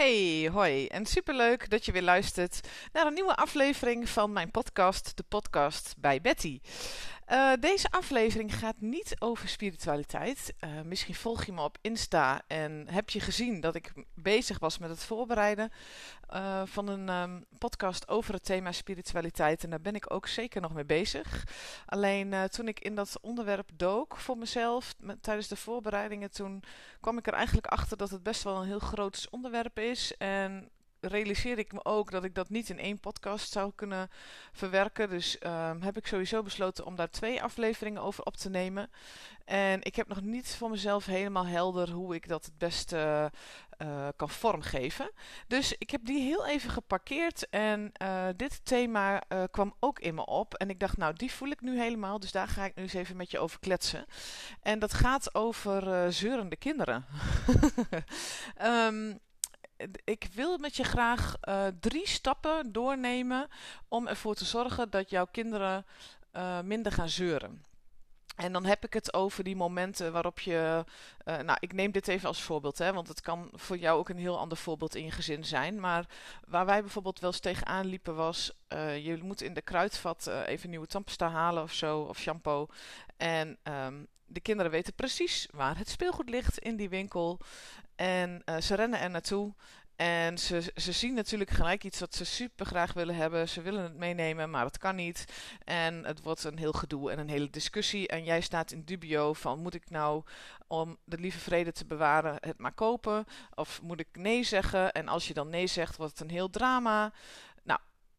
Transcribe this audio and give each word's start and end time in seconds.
Hey, 0.00 0.48
hoi 0.52 0.86
en 0.86 1.06
superleuk 1.06 1.70
dat 1.70 1.84
je 1.84 1.92
weer 1.92 2.02
luistert 2.02 2.60
naar 2.92 3.06
een 3.06 3.14
nieuwe 3.14 3.36
aflevering 3.36 4.08
van 4.08 4.32
mijn 4.32 4.50
podcast, 4.50 5.16
de 5.16 5.22
podcast 5.28 5.94
bij 5.98 6.20
Betty. 6.20 6.60
Uh, 7.30 7.52
deze 7.60 7.90
aflevering 7.90 8.54
gaat 8.54 8.80
niet 8.80 9.16
over 9.18 9.48
spiritualiteit. 9.48 10.54
Uh, 10.60 10.70
misschien 10.84 11.14
volg 11.14 11.44
je 11.44 11.52
me 11.52 11.62
op 11.62 11.78
Insta 11.80 12.42
en 12.46 12.86
heb 12.88 13.10
je 13.10 13.20
gezien 13.20 13.60
dat 13.60 13.74
ik 13.74 13.92
bezig 14.14 14.58
was 14.58 14.78
met 14.78 14.90
het 14.90 15.04
voorbereiden 15.04 15.72
uh, 16.34 16.62
van 16.64 16.88
een 16.88 17.08
um, 17.08 17.44
podcast 17.58 18.08
over 18.08 18.34
het 18.34 18.44
thema 18.44 18.72
spiritualiteit. 18.72 19.64
En 19.64 19.70
daar 19.70 19.80
ben 19.80 19.94
ik 19.94 20.12
ook 20.12 20.26
zeker 20.26 20.60
nog 20.60 20.72
mee 20.72 20.84
bezig. 20.84 21.44
Alleen 21.86 22.48
toen 22.48 22.68
ik 22.68 22.80
in 22.80 22.94
dat 22.94 23.18
onderwerp 23.20 23.70
dook 23.74 24.16
voor 24.16 24.38
mezelf 24.38 24.94
tijdens 25.20 25.48
de 25.48 25.56
voorbereidingen, 25.56 26.30
toen 26.30 26.62
kwam 27.00 27.18
ik 27.18 27.26
er 27.26 27.32
eigenlijk 27.32 27.66
achter 27.66 27.96
dat 27.96 28.10
het 28.10 28.22
best 28.22 28.42
wel 28.42 28.56
een 28.56 28.66
heel 28.66 28.78
groot 28.78 29.26
onderwerp 29.30 29.78
is. 29.78 30.16
En 30.16 30.70
realiseerde 31.00 31.60
ik 31.60 31.72
me 31.72 31.84
ook 31.84 32.10
dat 32.10 32.24
ik 32.24 32.34
dat 32.34 32.48
niet 32.48 32.68
in 32.68 32.78
één 32.78 33.00
podcast 33.00 33.52
zou 33.52 33.72
kunnen 33.74 34.10
verwerken. 34.52 35.08
Dus 35.08 35.36
um, 35.46 35.82
heb 35.82 35.96
ik 35.96 36.06
sowieso 36.06 36.42
besloten 36.42 36.86
om 36.86 36.96
daar 36.96 37.10
twee 37.10 37.42
afleveringen 37.42 38.02
over 38.02 38.24
op 38.24 38.36
te 38.36 38.50
nemen. 38.50 38.90
En 39.44 39.82
ik 39.82 39.96
heb 39.96 40.08
nog 40.08 40.20
niet 40.20 40.54
voor 40.56 40.70
mezelf 40.70 41.06
helemaal 41.06 41.46
helder 41.46 41.90
hoe 41.90 42.14
ik 42.14 42.28
dat 42.28 42.44
het 42.44 42.58
beste 42.58 43.30
uh, 43.82 44.08
kan 44.16 44.28
vormgeven. 44.28 45.10
Dus 45.46 45.74
ik 45.78 45.90
heb 45.90 46.04
die 46.04 46.20
heel 46.20 46.46
even 46.46 46.70
geparkeerd. 46.70 47.48
En 47.48 47.92
uh, 48.02 48.26
dit 48.36 48.64
thema 48.64 49.22
kwam 49.50 49.74
ook 49.80 49.98
in 49.98 50.14
me 50.14 50.26
op. 50.26 50.54
En 50.54 50.70
ik 50.70 50.80
dacht, 50.80 50.96
nou, 50.96 51.14
die 51.14 51.32
voel 51.32 51.48
ik 51.48 51.60
nu 51.60 51.80
helemaal. 51.80 52.20
Dus 52.20 52.32
daar 52.32 52.48
ga 52.48 52.64
ik 52.64 52.74
nu 52.74 52.82
eens 52.82 52.92
even 52.92 53.16
met 53.16 53.30
je 53.30 53.38
over 53.38 53.60
kletsen. 53.60 54.04
En 54.62 54.78
dat 54.78 54.94
gaat 54.94 55.34
over 55.34 56.12
zeurende 56.12 56.56
kinderen. 56.56 57.04
um, 58.62 59.18
ik 60.04 60.28
wil 60.34 60.58
met 60.58 60.76
je 60.76 60.84
graag 60.84 61.36
uh, 61.48 61.66
drie 61.80 62.08
stappen 62.08 62.72
doornemen 62.72 63.48
om 63.88 64.06
ervoor 64.06 64.34
te 64.34 64.44
zorgen 64.44 64.90
dat 64.90 65.10
jouw 65.10 65.26
kinderen 65.30 65.86
uh, 66.32 66.60
minder 66.60 66.92
gaan 66.92 67.08
zeuren. 67.08 67.64
En 68.36 68.52
dan 68.52 68.64
heb 68.64 68.84
ik 68.84 68.92
het 68.92 69.14
over 69.14 69.44
die 69.44 69.56
momenten 69.56 70.12
waarop 70.12 70.40
je. 70.40 70.84
Uh, 71.24 71.38
nou, 71.38 71.58
ik 71.60 71.72
neem 71.72 71.90
dit 71.90 72.08
even 72.08 72.28
als 72.28 72.42
voorbeeld, 72.42 72.78
hè, 72.78 72.92
want 72.92 73.08
het 73.08 73.20
kan 73.20 73.50
voor 73.52 73.76
jou 73.78 73.98
ook 73.98 74.08
een 74.08 74.18
heel 74.18 74.38
ander 74.38 74.58
voorbeeld 74.58 74.94
in 74.94 75.04
je 75.04 75.10
gezin 75.10 75.44
zijn. 75.44 75.80
Maar 75.80 76.06
waar 76.48 76.66
wij 76.66 76.80
bijvoorbeeld 76.80 77.20
wel 77.20 77.30
eens 77.30 77.40
tegenaan 77.40 77.86
liepen 77.86 78.14
was. 78.14 78.52
Je 79.02 79.18
moet 79.22 79.42
in 79.42 79.54
de 79.54 79.62
kruidvat 79.62 80.26
even 80.46 80.70
nieuwe 80.70 80.86
tandpasta 80.86 81.28
halen 81.28 81.62
of 81.62 81.72
zo, 81.72 82.00
of 82.00 82.18
shampoo. 82.18 82.66
En 83.16 83.58
um, 83.62 84.06
de 84.32 84.40
kinderen 84.40 84.72
weten 84.72 84.94
precies 84.94 85.48
waar 85.50 85.78
het 85.78 85.88
speelgoed 85.88 86.28
ligt 86.28 86.58
in 86.58 86.76
die 86.76 86.88
winkel. 86.88 87.40
En 88.00 88.42
uh, 88.44 88.56
ze 88.60 88.74
rennen 88.74 89.00
er 89.00 89.10
naartoe. 89.10 89.54
En 89.96 90.38
ze, 90.38 90.72
ze 90.76 90.92
zien 90.92 91.14
natuurlijk 91.14 91.50
gelijk 91.50 91.84
iets 91.84 92.00
wat 92.00 92.14
ze 92.14 92.24
super 92.24 92.66
graag 92.66 92.92
willen 92.92 93.14
hebben. 93.14 93.48
Ze 93.48 93.62
willen 93.62 93.82
het 93.82 93.96
meenemen, 93.96 94.50
maar 94.50 94.64
het 94.64 94.78
kan 94.78 94.96
niet. 94.96 95.24
En 95.64 96.04
het 96.04 96.22
wordt 96.22 96.44
een 96.44 96.58
heel 96.58 96.72
gedoe 96.72 97.10
en 97.10 97.18
een 97.18 97.28
hele 97.28 97.50
discussie. 97.50 98.08
En 98.08 98.24
jij 98.24 98.40
staat 98.40 98.72
in 98.72 98.84
dubio 98.84 99.32
van 99.32 99.58
moet 99.58 99.74
ik 99.74 99.90
nou 99.90 100.22
om 100.66 100.96
de 101.04 101.18
lieve 101.18 101.38
vrede 101.38 101.72
te 101.72 101.86
bewaren 101.86 102.36
het 102.40 102.58
maar 102.58 102.72
kopen? 102.72 103.24
Of 103.54 103.82
moet 103.82 104.00
ik 104.00 104.08
nee 104.12 104.44
zeggen? 104.44 104.92
En 104.92 105.08
als 105.08 105.28
je 105.28 105.34
dan 105.34 105.48
nee 105.48 105.66
zegt, 105.66 105.96
wordt 105.96 106.12
het 106.12 106.20
een 106.20 106.34
heel 106.34 106.50
drama. 106.50 107.12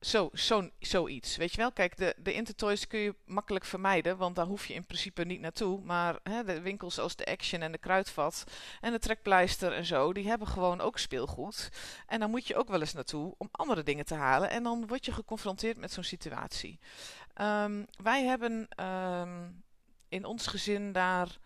Zo, 0.02 0.30
zo, 0.34 0.70
zoiets. 0.80 1.38
Weet 1.38 1.52
je 1.52 1.58
wel? 1.58 1.72
Kijk, 1.72 1.98
de, 1.98 2.16
de 2.18 2.34
Intertoys 2.34 2.88
kun 2.88 3.00
je 3.00 3.16
makkelijk 3.26 3.66
vermijden, 3.66 4.18
want 4.18 4.36
daar 4.36 4.46
hoef 4.46 4.66
je 4.66 4.74
in 4.74 4.86
principe 4.86 5.24
niet 5.24 5.40
naartoe. 5.40 5.82
Maar 5.82 6.20
hè, 6.24 6.44
de 6.44 6.62
winkels 6.62 6.94
zoals 6.94 7.16
de 7.16 7.26
Action 7.26 7.62
en 7.62 7.72
de 7.72 7.78
Kruidvat 7.78 8.44
en 8.82 8.92
de 8.92 9.00
Trekpleister 9.00 9.74
en 9.74 9.86
zo, 9.86 10.14
die 10.14 10.28
hebben 10.28 10.48
gewoon 10.48 10.82
ook 10.82 10.98
speelgoed. 10.98 11.70
En 12.08 12.20
dan 12.20 12.30
moet 12.30 12.48
je 12.48 12.56
ook 12.56 12.68
wel 12.68 12.80
eens 12.80 12.94
naartoe 12.94 13.36
om 13.38 13.50
andere 13.52 13.84
dingen 13.84 14.06
te 14.06 14.16
halen. 14.16 14.50
En 14.50 14.64
dan 14.64 14.88
word 14.88 15.06
je 15.06 15.12
geconfronteerd 15.12 15.78
met 15.78 15.92
zo'n 15.92 16.04
situatie. 16.04 16.80
Um, 17.42 17.86
wij 18.04 18.24
hebben 18.24 18.68
um, 18.86 19.64
in 20.10 20.26
ons 20.26 20.48
gezin 20.48 20.92
daar 20.92 21.38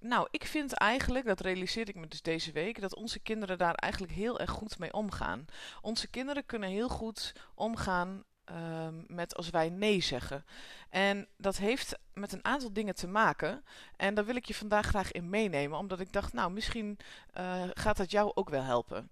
nou, 0.00 0.28
ik 0.30 0.44
vind 0.44 0.72
eigenlijk, 0.72 1.26
dat 1.26 1.40
realiseer 1.40 1.88
ik 1.88 1.94
me 1.94 2.08
dus 2.08 2.22
deze 2.22 2.52
week, 2.52 2.80
dat 2.80 2.94
onze 2.94 3.18
kinderen 3.18 3.58
daar 3.58 3.74
eigenlijk 3.74 4.12
heel 4.12 4.40
erg 4.40 4.50
goed 4.50 4.78
mee 4.78 4.92
omgaan. 4.92 5.44
Onze 5.80 6.08
kinderen 6.08 6.46
kunnen 6.46 6.68
heel 6.68 6.88
goed 6.88 7.32
omgaan 7.54 8.24
uh, 8.52 8.88
met 9.06 9.36
als 9.36 9.50
wij 9.50 9.68
nee 9.68 10.00
zeggen. 10.00 10.44
En 10.90 11.28
dat 11.36 11.56
heeft 11.56 11.98
met 12.14 12.32
een 12.32 12.44
aantal 12.44 12.72
dingen 12.72 12.94
te 12.94 13.06
maken. 13.06 13.64
En 13.96 14.14
daar 14.14 14.24
wil 14.24 14.36
ik 14.36 14.44
je 14.44 14.54
vandaag 14.54 14.86
graag 14.86 15.12
in 15.12 15.28
meenemen, 15.28 15.78
omdat 15.78 16.00
ik 16.00 16.12
dacht, 16.12 16.32
nou, 16.32 16.50
misschien 16.50 16.98
uh, 17.38 17.62
gaat 17.72 17.96
dat 17.96 18.10
jou 18.10 18.30
ook 18.34 18.50
wel 18.50 18.62
helpen. 18.62 19.10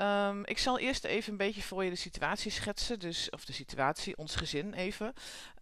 Um, 0.00 0.44
ik 0.44 0.58
zal 0.58 0.78
eerst 0.78 1.04
even 1.04 1.30
een 1.32 1.38
beetje 1.38 1.62
voor 1.62 1.84
je 1.84 1.90
de 1.90 1.96
situatie 1.96 2.50
schetsen. 2.50 2.98
Dus, 2.98 3.30
of 3.30 3.44
de 3.44 3.52
situatie, 3.52 4.16
ons 4.16 4.36
gezin 4.36 4.72
even. 4.72 5.12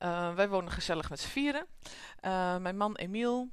Uh, 0.02 0.34
wij 0.34 0.48
wonen 0.48 0.72
gezellig 0.72 1.10
met 1.10 1.20
z'n 1.20 1.28
vieren. 1.28 1.66
Uh, 2.22 2.56
mijn 2.56 2.76
man 2.76 2.96
Emiel, 2.96 3.50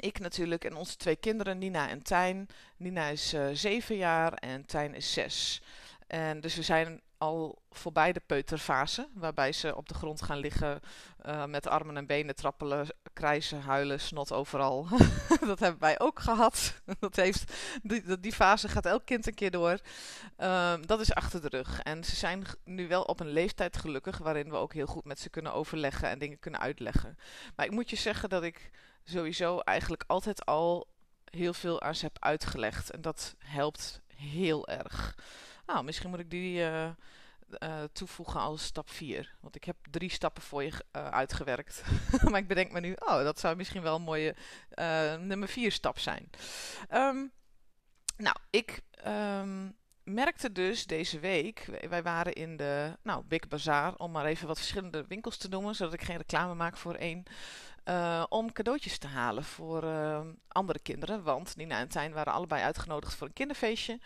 ik 0.00 0.18
natuurlijk 0.18 0.64
en 0.64 0.76
onze 0.76 0.96
twee 0.96 1.16
kinderen, 1.16 1.58
Nina 1.58 1.88
en 1.88 2.02
Tijn. 2.02 2.46
Nina 2.76 3.06
is 3.06 3.34
uh, 3.34 3.46
zeven 3.52 3.96
jaar 3.96 4.32
en 4.32 4.66
Tijn 4.66 4.94
is 4.94 5.12
zes. 5.12 5.62
En 6.06 6.40
dus 6.40 6.54
we 6.54 6.62
zijn 6.62 7.00
al 7.18 7.62
voorbij 7.70 8.12
de 8.12 8.22
peuterfase, 8.26 9.08
waarbij 9.14 9.52
ze 9.52 9.76
op 9.76 9.88
de 9.88 9.94
grond 9.94 10.22
gaan 10.22 10.38
liggen 10.38 10.80
uh, 11.26 11.44
met 11.44 11.66
armen 11.66 11.96
en 11.96 12.06
benen 12.06 12.34
trappelen, 12.34 12.86
krijsen, 13.12 13.60
huilen, 13.60 14.00
snot 14.00 14.32
overal. 14.32 14.86
dat 15.46 15.60
hebben 15.60 15.80
wij 15.80 16.00
ook 16.00 16.20
gehad. 16.20 16.80
dat 17.00 17.16
heeft, 17.16 17.52
die, 17.82 18.20
die 18.20 18.32
fase 18.32 18.68
gaat 18.68 18.86
elk 18.86 19.04
kind 19.04 19.26
een 19.26 19.34
keer 19.34 19.50
door. 19.50 19.78
Uh, 20.38 20.74
dat 20.80 21.00
is 21.00 21.14
achter 21.14 21.40
de 21.40 21.48
rug. 21.48 21.80
En 21.82 22.04
ze 22.04 22.16
zijn 22.16 22.44
nu 22.64 22.88
wel 22.88 23.02
op 23.02 23.20
een 23.20 23.32
leeftijd 23.32 23.76
gelukkig 23.76 24.18
waarin 24.18 24.50
we 24.50 24.56
ook 24.56 24.72
heel 24.72 24.86
goed 24.86 25.04
met 25.04 25.20
ze 25.20 25.30
kunnen 25.30 25.52
overleggen 25.52 26.08
en 26.08 26.18
dingen 26.18 26.38
kunnen 26.38 26.60
uitleggen. 26.60 27.18
Maar 27.56 27.66
ik 27.66 27.72
moet 27.72 27.90
je 27.90 27.96
zeggen 27.96 28.28
dat 28.28 28.42
ik 28.42 28.70
sowieso 29.06 29.58
eigenlijk 29.58 30.04
altijd 30.06 30.44
al 30.44 30.88
heel 31.24 31.54
veel 31.54 31.82
aan 31.82 31.94
ze 31.94 32.04
heb 32.04 32.16
uitgelegd. 32.20 32.90
En 32.90 33.00
dat 33.00 33.34
helpt 33.38 34.00
heel 34.14 34.68
erg. 34.68 35.18
Nou, 35.66 35.84
misschien 35.84 36.10
moet 36.10 36.18
ik 36.18 36.30
die 36.30 36.58
uh, 36.58 36.88
uh, 37.58 37.82
toevoegen 37.92 38.40
als 38.40 38.64
stap 38.64 38.90
4. 38.90 39.34
Want 39.40 39.56
ik 39.56 39.64
heb 39.64 39.76
drie 39.90 40.10
stappen 40.10 40.42
voor 40.42 40.62
je 40.62 40.70
uh, 40.96 41.08
uitgewerkt. 41.08 41.82
maar 42.30 42.40
ik 42.40 42.48
bedenk 42.48 42.72
me 42.72 42.80
nu, 42.80 42.92
oh, 42.98 43.22
dat 43.22 43.40
zou 43.40 43.56
misschien 43.56 43.82
wel 43.82 43.94
een 43.94 44.02
mooie 44.02 44.34
nummer 45.20 45.48
4 45.48 45.72
stap 45.72 45.98
zijn. 45.98 46.30
Um, 46.92 47.32
nou, 48.16 48.36
ik 48.50 48.80
um, 49.06 49.76
merkte 50.04 50.52
dus 50.52 50.86
deze 50.86 51.18
week, 51.18 51.68
wij 51.88 52.02
waren 52.02 52.32
in 52.32 52.56
de 52.56 52.96
nou, 53.02 53.24
Big 53.24 53.48
Bazaar, 53.48 53.94
om 53.96 54.10
maar 54.10 54.24
even 54.24 54.46
wat 54.46 54.58
verschillende 54.58 55.04
winkels 55.08 55.36
te 55.36 55.48
noemen, 55.48 55.74
zodat 55.74 55.94
ik 55.94 56.02
geen 56.02 56.16
reclame 56.16 56.54
maak 56.54 56.76
voor 56.76 56.94
één. 56.94 57.22
Uh, 57.88 58.24
om 58.28 58.52
cadeautjes 58.52 58.98
te 58.98 59.06
halen 59.06 59.44
voor 59.44 59.84
uh, 59.84 60.20
andere 60.48 60.78
kinderen. 60.78 61.22
Want 61.22 61.56
Nina 61.56 61.78
en 61.78 61.88
Tijn 61.88 62.12
waren 62.12 62.32
allebei 62.32 62.62
uitgenodigd 62.62 63.14
voor 63.14 63.26
een 63.26 63.32
kinderfeestje. 63.32 63.98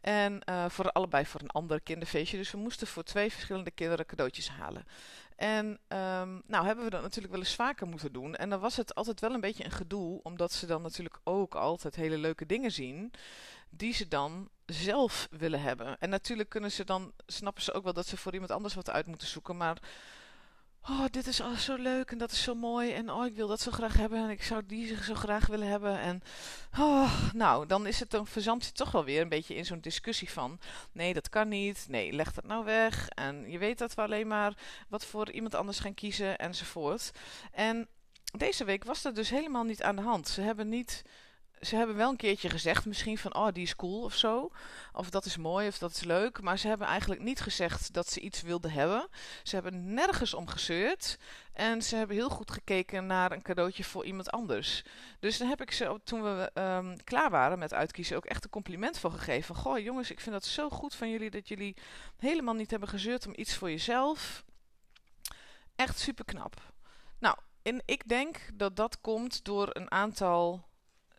En 0.00 0.42
uh, 0.48 0.68
voor 0.68 0.92
allebei 0.92 1.26
voor 1.26 1.40
een 1.40 1.50
ander 1.50 1.80
kinderfeestje. 1.80 2.36
Dus 2.36 2.50
we 2.50 2.58
moesten 2.58 2.86
voor 2.86 3.02
twee 3.02 3.32
verschillende 3.32 3.70
kinderen 3.70 4.06
cadeautjes 4.06 4.48
halen. 4.48 4.84
En 5.36 5.66
um, 5.66 6.42
nou 6.46 6.66
hebben 6.66 6.84
we 6.84 6.90
dat 6.90 7.02
natuurlijk 7.02 7.32
wel 7.32 7.42
eens 7.42 7.54
vaker 7.54 7.86
moeten 7.86 8.12
doen. 8.12 8.36
En 8.36 8.50
dan 8.50 8.60
was 8.60 8.76
het 8.76 8.94
altijd 8.94 9.20
wel 9.20 9.34
een 9.34 9.40
beetje 9.40 9.64
een 9.64 9.70
gedoe. 9.70 10.20
Omdat 10.22 10.52
ze 10.52 10.66
dan 10.66 10.82
natuurlijk 10.82 11.18
ook 11.24 11.54
altijd 11.54 11.94
hele 11.94 12.18
leuke 12.18 12.46
dingen 12.46 12.72
zien. 12.72 13.12
Die 13.68 13.94
ze 13.94 14.08
dan 14.08 14.48
zelf 14.66 15.28
willen 15.30 15.60
hebben. 15.62 15.98
En 15.98 16.08
natuurlijk 16.08 16.48
kunnen 16.48 16.72
ze 16.72 16.84
dan, 16.84 17.12
snappen 17.26 17.62
ze 17.62 17.72
ook 17.72 17.84
wel 17.84 17.92
dat 17.92 18.06
ze 18.06 18.16
voor 18.16 18.32
iemand 18.32 18.50
anders 18.50 18.74
wat 18.74 18.90
uit 18.90 19.06
moeten 19.06 19.28
zoeken. 19.28 19.56
Maar 19.56 19.78
oh, 20.88 21.04
dit 21.10 21.26
is 21.26 21.40
al 21.40 21.54
zo 21.54 21.76
leuk 21.76 22.10
en 22.10 22.18
dat 22.18 22.30
is 22.30 22.42
zo 22.42 22.54
mooi 22.54 22.92
en 22.92 23.10
oh, 23.10 23.26
ik 23.26 23.34
wil 23.34 23.48
dat 23.48 23.60
zo 23.60 23.70
graag 23.70 23.96
hebben 23.96 24.18
en 24.18 24.30
ik 24.30 24.42
zou 24.42 24.62
die 24.66 25.02
zo 25.02 25.14
graag 25.14 25.46
willen 25.46 25.68
hebben. 25.68 25.98
En 25.98 26.22
oh, 26.78 27.30
nou, 27.32 27.66
dan 27.66 27.86
is 27.86 28.00
het, 28.00 28.10
dan 28.10 28.26
verzandt 28.26 28.64
je 28.64 28.72
toch 28.72 28.90
wel 28.90 29.04
weer 29.04 29.20
een 29.20 29.28
beetje 29.28 29.54
in 29.54 29.64
zo'n 29.64 29.80
discussie 29.80 30.30
van, 30.30 30.60
nee, 30.92 31.14
dat 31.14 31.28
kan 31.28 31.48
niet, 31.48 31.86
nee, 31.88 32.12
leg 32.12 32.32
dat 32.32 32.44
nou 32.44 32.64
weg. 32.64 33.08
En 33.08 33.50
je 33.50 33.58
weet 33.58 33.78
dat 33.78 33.94
we 33.94 34.02
alleen 34.02 34.26
maar 34.26 34.56
wat 34.88 35.04
voor 35.04 35.30
iemand 35.30 35.54
anders 35.54 35.78
gaan 35.78 35.94
kiezen 35.94 36.38
enzovoort. 36.38 37.10
En 37.52 37.88
deze 38.36 38.64
week 38.64 38.84
was 38.84 39.02
dat 39.02 39.14
dus 39.14 39.30
helemaal 39.30 39.64
niet 39.64 39.82
aan 39.82 39.96
de 39.96 40.02
hand. 40.02 40.28
Ze 40.28 40.40
hebben 40.40 40.68
niet 40.68 41.02
ze 41.60 41.76
hebben 41.76 41.96
wel 41.96 42.10
een 42.10 42.16
keertje 42.16 42.50
gezegd 42.50 42.84
misschien 42.84 43.18
van, 43.18 43.34
oh, 43.34 43.48
die 43.52 43.62
is 43.62 43.76
cool 43.76 44.02
of 44.02 44.14
zo. 44.14 44.50
Of 44.92 45.10
dat 45.10 45.24
is 45.24 45.36
mooi 45.36 45.68
of 45.68 45.78
dat 45.78 45.90
is 45.90 46.04
leuk. 46.04 46.40
Maar 46.40 46.58
ze 46.58 46.68
hebben 46.68 46.86
eigenlijk 46.86 47.22
niet 47.22 47.40
gezegd 47.40 47.92
dat 47.92 48.10
ze 48.10 48.20
iets 48.20 48.42
wilden 48.42 48.70
hebben. 48.70 49.08
Ze 49.42 49.54
hebben 49.54 49.94
nergens 49.94 50.34
om 50.34 50.46
gezeurd. 50.46 51.18
En 51.52 51.82
ze 51.82 51.96
hebben 51.96 52.16
heel 52.16 52.28
goed 52.28 52.50
gekeken 52.50 53.06
naar 53.06 53.32
een 53.32 53.42
cadeautje 53.42 53.84
voor 53.84 54.04
iemand 54.04 54.30
anders. 54.30 54.84
Dus 55.18 55.38
dan 55.38 55.48
heb 55.48 55.60
ik 55.60 55.70
ze, 55.70 56.00
toen 56.04 56.22
we 56.22 56.50
um, 56.54 57.04
klaar 57.04 57.30
waren 57.30 57.58
met 57.58 57.74
uitkiezen, 57.74 58.16
ook 58.16 58.26
echt 58.26 58.44
een 58.44 58.50
compliment 58.50 58.98
voor 58.98 59.10
gegeven. 59.10 59.54
Goh, 59.54 59.78
jongens, 59.78 60.10
ik 60.10 60.20
vind 60.20 60.34
dat 60.34 60.44
zo 60.44 60.70
goed 60.70 60.94
van 60.94 61.10
jullie 61.10 61.30
dat 61.30 61.48
jullie 61.48 61.76
helemaal 62.16 62.54
niet 62.54 62.70
hebben 62.70 62.88
gezeurd 62.88 63.26
om 63.26 63.32
iets 63.36 63.54
voor 63.54 63.70
jezelf. 63.70 64.44
Echt 65.76 65.98
super 65.98 66.24
knap. 66.24 66.72
Nou, 67.18 67.36
en 67.62 67.82
ik 67.84 68.08
denk 68.08 68.38
dat 68.54 68.76
dat 68.76 69.00
komt 69.00 69.44
door 69.44 69.68
een 69.72 69.90
aantal 69.90 70.68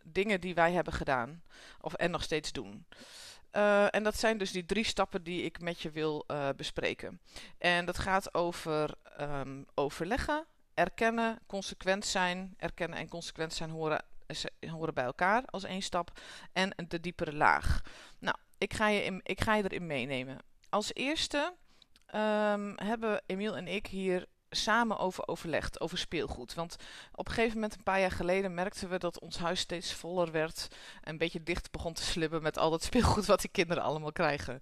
dingen 0.04 0.40
die 0.40 0.54
wij 0.54 0.72
hebben 0.72 0.92
gedaan. 0.92 1.42
Of 1.80 1.94
en 1.94 2.10
nog 2.10 2.22
steeds 2.22 2.52
doen. 2.52 2.86
Uh, 3.52 3.94
en 3.94 4.02
dat 4.02 4.18
zijn 4.18 4.38
dus 4.38 4.52
die 4.52 4.64
drie 4.64 4.84
stappen 4.84 5.22
die 5.22 5.42
ik 5.42 5.60
met 5.60 5.80
je 5.80 5.90
wil 5.90 6.24
uh, 6.26 6.48
bespreken. 6.56 7.20
En 7.58 7.84
dat 7.84 7.98
gaat 7.98 8.34
over 8.34 8.94
um, 9.20 9.66
overleggen, 9.74 10.46
erkennen, 10.74 11.38
consequent 11.46 12.06
zijn. 12.06 12.54
Erkennen 12.56 12.98
en 12.98 13.08
consequent 13.08 13.52
zijn 13.52 13.70
horen, 13.70 14.04
horen 14.70 14.94
bij 14.94 15.04
elkaar 15.04 15.42
als 15.46 15.64
één 15.64 15.82
stap. 15.82 16.20
En 16.52 16.74
de 16.88 17.00
diepere 17.00 17.32
laag. 17.32 17.80
Nou, 18.18 18.36
ik 18.58 18.72
ga 18.74 18.88
je, 18.88 19.04
in, 19.04 19.20
ik 19.22 19.40
ga 19.40 19.54
je 19.54 19.64
erin 19.64 19.86
meenemen. 19.86 20.38
Als 20.68 20.94
eerste 20.94 21.54
um, 22.14 22.72
hebben 22.76 23.22
Emiel 23.26 23.56
en 23.56 23.68
ik 23.68 23.86
hier 23.86 24.26
samen 24.56 24.98
over 24.98 25.28
overlegd, 25.28 25.80
over 25.80 25.98
speelgoed. 25.98 26.54
Want 26.54 26.76
op 27.14 27.28
een 27.28 27.34
gegeven 27.34 27.54
moment, 27.54 27.74
een 27.74 27.82
paar 27.82 28.00
jaar 28.00 28.10
geleden, 28.10 28.54
merkten 28.54 28.88
we 28.88 28.98
dat 28.98 29.20
ons 29.20 29.38
huis 29.38 29.60
steeds 29.60 29.92
voller 29.92 30.30
werd. 30.30 30.68
En 31.02 31.12
een 31.12 31.18
beetje 31.18 31.42
dicht 31.42 31.70
begon 31.70 31.92
te 31.92 32.02
slibben 32.02 32.42
met 32.42 32.58
al 32.58 32.70
dat 32.70 32.82
speelgoed 32.92 33.26
wat 33.26 33.40
die 33.40 33.50
kinderen 33.50 33.82
allemaal 33.82 34.12
krijgen. 34.12 34.60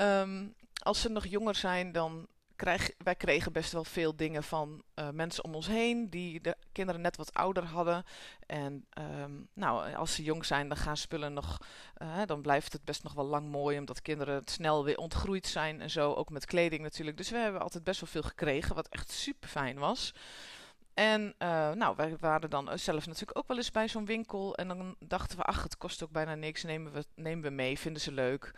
Um, 0.00 0.54
als 0.82 1.00
ze 1.00 1.08
nog 1.08 1.26
jonger 1.26 1.54
zijn, 1.54 1.92
dan 1.92 2.26
krijg, 2.62 2.90
wij 2.98 3.14
kregen 3.14 3.52
best 3.52 3.72
wel 3.72 3.84
veel 3.84 4.16
dingen 4.16 4.42
van 4.42 4.82
uh, 4.94 5.08
mensen 5.10 5.44
om 5.44 5.54
ons 5.54 5.66
heen 5.66 6.10
die 6.10 6.40
de 6.40 6.56
kinderen 6.72 7.00
net 7.00 7.16
wat 7.16 7.34
ouder 7.34 7.64
hadden. 7.64 8.04
En 8.46 8.86
um, 9.22 9.48
nou, 9.52 9.94
als 9.94 10.14
ze 10.14 10.22
jong 10.22 10.44
zijn, 10.44 10.68
dan 10.68 10.76
gaan 10.76 10.96
spullen 10.96 11.32
nog, 11.32 11.58
uh, 12.02 12.22
dan 12.26 12.42
blijft 12.42 12.72
het 12.72 12.84
best 12.84 13.02
nog 13.02 13.12
wel 13.12 13.24
lang 13.24 13.48
mooi, 13.48 13.78
omdat 13.78 14.02
kinderen 14.02 14.42
snel 14.44 14.84
weer 14.84 14.96
ontgroeid 14.96 15.46
zijn 15.46 15.80
en 15.80 15.90
zo, 15.90 16.12
ook 16.12 16.30
met 16.30 16.46
kleding 16.46 16.82
natuurlijk. 16.82 17.16
Dus 17.16 17.30
we 17.30 17.36
hebben 17.36 17.60
altijd 17.60 17.84
best 17.84 18.00
wel 18.00 18.10
veel 18.10 18.22
gekregen, 18.22 18.74
wat 18.74 18.88
echt 18.88 19.10
super 19.10 19.48
fijn 19.48 19.78
was. 19.78 20.14
En 20.94 21.34
uh, 21.38 21.72
nou, 21.72 21.96
wij 21.96 22.16
waren 22.20 22.50
dan 22.50 22.78
zelf 22.78 23.06
natuurlijk 23.06 23.38
ook 23.38 23.48
wel 23.48 23.56
eens 23.56 23.70
bij 23.70 23.88
zo'n 23.88 24.04
winkel. 24.04 24.54
En 24.56 24.68
dan 24.68 24.96
dachten 24.98 25.36
we, 25.38 25.44
ach, 25.44 25.62
het 25.62 25.76
kost 25.76 26.02
ook 26.02 26.10
bijna 26.10 26.34
niks. 26.34 26.62
Nemen 26.62 26.92
we, 26.92 27.04
nemen 27.14 27.44
we 27.44 27.50
mee, 27.50 27.78
vinden 27.78 28.02
ze 28.02 28.12
leuk. 28.12 28.54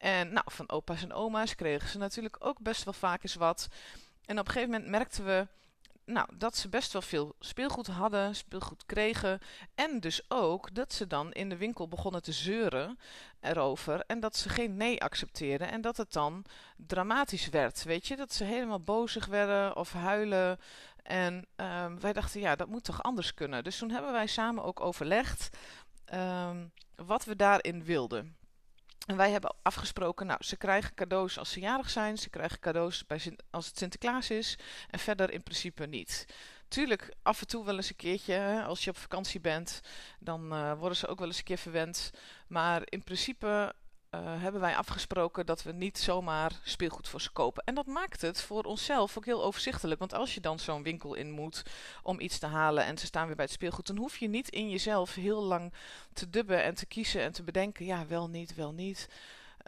En 0.00 0.32
nou, 0.32 0.44
van 0.46 0.70
opa's 0.70 1.02
en 1.02 1.12
oma's 1.12 1.54
kregen 1.54 1.88
ze 1.88 1.98
natuurlijk 1.98 2.36
ook 2.38 2.60
best 2.60 2.84
wel 2.84 2.92
vaak 2.92 3.22
eens 3.22 3.34
wat. 3.34 3.68
En 4.24 4.38
op 4.38 4.46
een 4.46 4.52
gegeven 4.52 4.72
moment 4.72 4.90
merkten 4.90 5.24
we 5.24 5.46
nou, 6.04 6.28
dat 6.34 6.56
ze 6.56 6.68
best 6.68 6.92
wel 6.92 7.02
veel 7.02 7.34
speelgoed 7.40 7.86
hadden, 7.86 8.34
speelgoed 8.34 8.86
kregen. 8.86 9.40
En 9.74 10.00
dus 10.00 10.22
ook 10.28 10.74
dat 10.74 10.92
ze 10.92 11.06
dan 11.06 11.32
in 11.32 11.48
de 11.48 11.56
winkel 11.56 11.88
begonnen 11.88 12.22
te 12.22 12.32
zeuren 12.32 12.98
erover. 13.40 14.00
En 14.06 14.20
dat 14.20 14.36
ze 14.36 14.48
geen 14.48 14.76
nee 14.76 15.02
accepteerden. 15.02 15.70
En 15.70 15.80
dat 15.80 15.96
het 15.96 16.12
dan 16.12 16.44
dramatisch 16.76 17.48
werd. 17.48 17.82
Weet 17.82 18.06
je, 18.06 18.16
dat 18.16 18.32
ze 18.32 18.44
helemaal 18.44 18.80
bozig 18.80 19.26
werden 19.26 19.76
of 19.76 19.92
huilen. 19.92 20.58
En 21.02 21.46
um, 21.56 22.00
wij 22.00 22.12
dachten, 22.12 22.40
ja, 22.40 22.56
dat 22.56 22.68
moet 22.68 22.84
toch 22.84 23.02
anders 23.02 23.34
kunnen. 23.34 23.64
Dus 23.64 23.78
toen 23.78 23.90
hebben 23.90 24.12
wij 24.12 24.26
samen 24.26 24.64
ook 24.64 24.80
overlegd 24.80 25.56
um, 26.14 26.72
wat 26.94 27.24
we 27.24 27.36
daarin 27.36 27.84
wilden. 27.84 28.36
En 29.06 29.16
wij 29.16 29.30
hebben 29.30 29.54
afgesproken, 29.62 30.26
nou, 30.26 30.44
ze 30.44 30.56
krijgen 30.56 30.94
cadeaus 30.94 31.38
als 31.38 31.50
ze 31.50 31.60
jarig 31.60 31.90
zijn. 31.90 32.18
Ze 32.18 32.30
krijgen 32.30 32.60
cadeaus 32.60 33.06
bij 33.06 33.36
als 33.50 33.66
het 33.66 33.78
Sinterklaas 33.78 34.30
is. 34.30 34.58
En 34.90 34.98
verder 34.98 35.32
in 35.32 35.42
principe 35.42 35.86
niet. 35.86 36.26
Tuurlijk, 36.68 37.14
af 37.22 37.40
en 37.40 37.46
toe 37.46 37.64
wel 37.64 37.76
eens 37.76 37.88
een 37.88 37.96
keertje, 37.96 38.62
als 38.66 38.84
je 38.84 38.90
op 38.90 38.96
vakantie 38.96 39.40
bent, 39.40 39.80
dan 40.18 40.52
uh, 40.52 40.78
worden 40.78 40.96
ze 40.98 41.06
ook 41.06 41.18
wel 41.18 41.26
eens 41.26 41.38
een 41.38 41.44
keer 41.44 41.58
verwend. 41.58 42.10
Maar 42.46 42.82
in 42.84 43.04
principe 43.04 43.74
uh, 44.14 44.20
hebben 44.42 44.60
wij 44.60 44.76
afgesproken 44.76 45.46
dat 45.46 45.62
we 45.62 45.72
niet 45.72 45.98
zomaar 45.98 46.52
speelgoed 46.62 47.08
voor 47.08 47.20
ze 47.20 47.30
kopen. 47.30 47.64
En 47.64 47.74
dat 47.74 47.86
maakt 47.86 48.20
het 48.20 48.42
voor 48.42 48.62
onszelf 48.62 49.16
ook 49.16 49.24
heel 49.24 49.44
overzichtelijk. 49.44 49.98
Want 49.98 50.14
als 50.14 50.34
je 50.34 50.40
dan 50.40 50.58
zo'n 50.58 50.82
winkel 50.82 51.14
in 51.14 51.30
moet 51.30 51.62
om 52.02 52.20
iets 52.20 52.38
te 52.38 52.46
halen 52.46 52.84
en 52.84 52.98
ze 52.98 53.06
staan 53.06 53.26
weer 53.26 53.36
bij 53.36 53.44
het 53.44 53.54
speelgoed, 53.54 53.86
dan 53.86 53.96
hoef 53.96 54.16
je 54.16 54.28
niet 54.28 54.48
in 54.48 54.70
jezelf 54.70 55.14
heel 55.14 55.42
lang 55.42 55.72
te 56.12 56.30
dubben 56.30 56.62
en 56.62 56.74
te 56.74 56.86
kiezen 56.86 57.22
en 57.22 57.32
te 57.32 57.42
bedenken, 57.42 57.86
ja, 57.86 58.06
wel 58.06 58.28
niet, 58.28 58.54
wel 58.54 58.72
niet. 58.72 59.08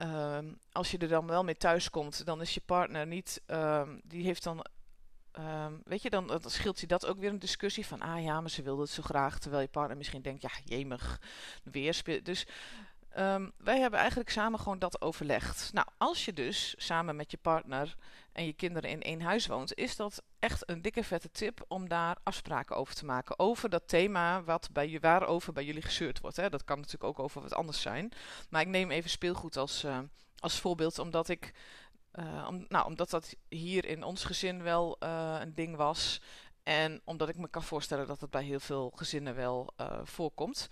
Uh, 0.02 0.38
als 0.72 0.90
je 0.90 0.98
er 0.98 1.08
dan 1.08 1.26
wel 1.26 1.44
mee 1.44 1.56
thuis 1.56 1.90
komt, 1.90 2.24
dan 2.26 2.40
is 2.40 2.54
je 2.54 2.60
partner 2.66 3.06
niet, 3.06 3.42
uh, 3.46 3.82
die 4.04 4.24
heeft 4.24 4.42
dan 4.42 4.66
Um, 5.38 5.82
weet 5.84 6.02
je, 6.02 6.10
dan, 6.10 6.26
dan 6.26 6.40
scheelt 6.46 6.80
je 6.80 6.86
dat 6.86 7.06
ook 7.06 7.18
weer 7.18 7.30
een 7.30 7.38
discussie 7.38 7.86
van, 7.86 8.00
ah 8.00 8.22
ja, 8.22 8.40
maar 8.40 8.50
ze 8.50 8.62
wilde 8.62 8.82
het 8.82 8.90
zo 8.90 9.02
graag. 9.02 9.38
Terwijl 9.38 9.62
je 9.62 9.68
partner 9.68 9.96
misschien 9.96 10.22
denkt, 10.22 10.42
ja, 10.42 10.50
jemig, 10.64 11.20
weer. 11.62 12.22
Dus 12.22 12.46
Um, 13.18 13.52
wij 13.56 13.80
hebben 13.80 13.98
eigenlijk 13.98 14.30
samen 14.30 14.58
gewoon 14.58 14.78
dat 14.78 15.00
overlegd. 15.00 15.72
Nou, 15.72 15.86
als 15.98 16.24
je 16.24 16.32
dus 16.32 16.74
samen 16.76 17.16
met 17.16 17.30
je 17.30 17.36
partner 17.36 17.94
en 18.32 18.44
je 18.44 18.52
kinderen 18.52 18.90
in 18.90 19.02
één 19.02 19.20
huis 19.20 19.46
woont, 19.46 19.74
is 19.74 19.96
dat 19.96 20.22
echt 20.38 20.70
een 20.70 20.82
dikke 20.82 21.04
vette 21.04 21.30
tip 21.30 21.64
om 21.68 21.88
daar 21.88 22.16
afspraken 22.22 22.76
over 22.76 22.94
te 22.94 23.04
maken. 23.04 23.38
Over 23.38 23.68
dat 23.68 23.88
thema 23.88 24.42
wat 24.42 24.68
bij 24.72 24.88
je, 24.88 25.00
waarover 25.00 25.52
bij 25.52 25.64
jullie 25.64 25.82
gezeurd 25.82 26.20
wordt. 26.20 26.36
Hè. 26.36 26.50
Dat 26.50 26.64
kan 26.64 26.76
natuurlijk 26.76 27.04
ook 27.04 27.18
over 27.18 27.42
wat 27.42 27.54
anders 27.54 27.80
zijn. 27.80 28.12
Maar 28.50 28.60
ik 28.60 28.68
neem 28.68 28.90
even 28.90 29.10
speelgoed 29.10 29.56
als, 29.56 29.84
uh, 29.84 29.98
als 30.38 30.60
voorbeeld, 30.60 30.98
omdat 30.98 31.28
ik. 31.28 31.52
Om, 32.48 32.64
nou, 32.68 32.86
omdat 32.86 33.10
dat 33.10 33.36
hier 33.48 33.84
in 33.84 34.02
ons 34.02 34.24
gezin 34.24 34.62
wel 34.62 34.96
uh, 35.02 35.36
een 35.40 35.54
ding 35.54 35.76
was. 35.76 36.20
En 36.62 37.00
omdat 37.04 37.28
ik 37.28 37.36
me 37.36 37.48
kan 37.48 37.62
voorstellen 37.62 38.06
dat 38.06 38.20
het 38.20 38.30
bij 38.30 38.44
heel 38.44 38.60
veel 38.60 38.92
gezinnen 38.94 39.34
wel 39.34 39.74
voorkomt. 40.04 40.68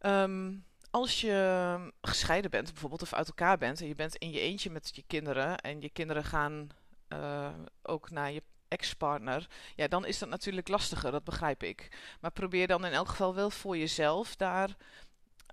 Um, 0.00 0.64
als 0.94 1.20
je 1.20 1.92
gescheiden 2.00 2.50
bent, 2.50 2.72
bijvoorbeeld, 2.72 3.02
of 3.02 3.12
uit 3.12 3.26
elkaar 3.26 3.58
bent 3.58 3.80
en 3.80 3.86
je 3.86 3.94
bent 3.94 4.16
in 4.16 4.30
je 4.30 4.40
eentje 4.40 4.70
met 4.70 4.90
je 4.94 5.04
kinderen 5.06 5.58
en 5.58 5.80
je 5.80 5.90
kinderen 5.90 6.24
gaan 6.24 6.68
uh, 7.08 7.48
ook 7.82 8.10
naar 8.10 8.32
je 8.32 8.42
ex-partner, 8.68 9.46
ja, 9.76 9.88
dan 9.88 10.06
is 10.06 10.18
dat 10.18 10.28
natuurlijk 10.28 10.68
lastiger, 10.68 11.10
dat 11.10 11.24
begrijp 11.24 11.62
ik. 11.62 11.96
Maar 12.20 12.30
probeer 12.30 12.66
dan 12.66 12.84
in 12.84 12.92
elk 12.92 13.08
geval 13.08 13.34
wel 13.34 13.50
voor 13.50 13.76
jezelf 13.76 14.36
daar 14.36 14.76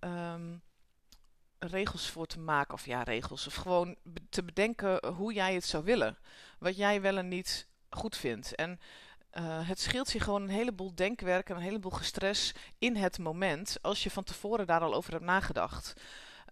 um, 0.03 0.61
regels 1.59 2.09
voor 2.09 2.25
te 2.25 2.39
maken, 2.39 2.73
of 2.73 2.85
ja, 2.85 3.03
regels, 3.03 3.47
of 3.47 3.55
gewoon 3.55 3.95
te 4.29 4.43
bedenken 4.43 5.07
hoe 5.07 5.33
jij 5.33 5.53
het 5.53 5.65
zou 5.65 5.83
willen. 5.83 6.17
Wat 6.59 6.75
jij 6.77 7.01
wel 7.01 7.17
en 7.17 7.27
niet 7.27 7.67
goed 7.89 8.17
vindt. 8.17 8.55
En 8.55 8.79
uh, 9.33 9.67
het 9.67 9.79
scheelt 9.79 10.11
je 10.11 10.19
gewoon 10.19 10.41
een 10.41 10.49
heleboel 10.49 10.95
denkwerk 10.95 11.49
en 11.49 11.55
een 11.55 11.61
heleboel 11.61 11.91
gestres 11.91 12.53
in 12.77 12.95
het 12.95 13.19
moment, 13.19 13.77
als 13.81 14.03
je 14.03 14.11
van 14.11 14.23
tevoren 14.23 14.67
daar 14.67 14.81
al 14.81 14.93
over 14.93 15.11
hebt 15.11 15.25
nagedacht. 15.25 15.93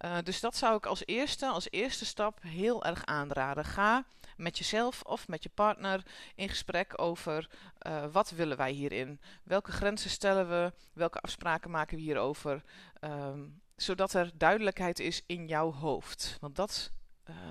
Uh, 0.04 0.16
dus 0.24 0.40
dat 0.40 0.56
zou 0.56 0.76
ik 0.76 0.86
als 0.86 1.02
eerste, 1.06 1.46
als 1.46 1.70
eerste 1.70 2.04
stap 2.04 2.38
heel 2.42 2.84
erg 2.84 3.04
aanraden. 3.04 3.64
Ga 3.64 4.04
met 4.36 4.58
jezelf 4.58 5.02
of 5.02 5.28
met 5.28 5.42
je 5.42 5.48
partner 5.48 6.06
in 6.34 6.48
gesprek 6.48 7.00
over 7.00 7.48
uh, 7.86 8.04
wat 8.12 8.30
willen 8.30 8.56
wij 8.56 8.70
hierin? 8.70 9.20
Welke 9.42 9.72
grenzen 9.72 10.10
stellen 10.10 10.48
we? 10.48 10.72
Welke 10.92 11.20
afspraken 11.20 11.70
maken 11.70 11.96
we 11.96 12.02
hierover? 12.02 12.62
Um, 13.00 13.60
zodat 13.76 14.12
er 14.12 14.30
duidelijkheid 14.34 14.98
is 14.98 15.22
in 15.26 15.46
jouw 15.46 15.72
hoofd. 15.72 16.36
Want 16.40 16.56
dat 16.56 16.92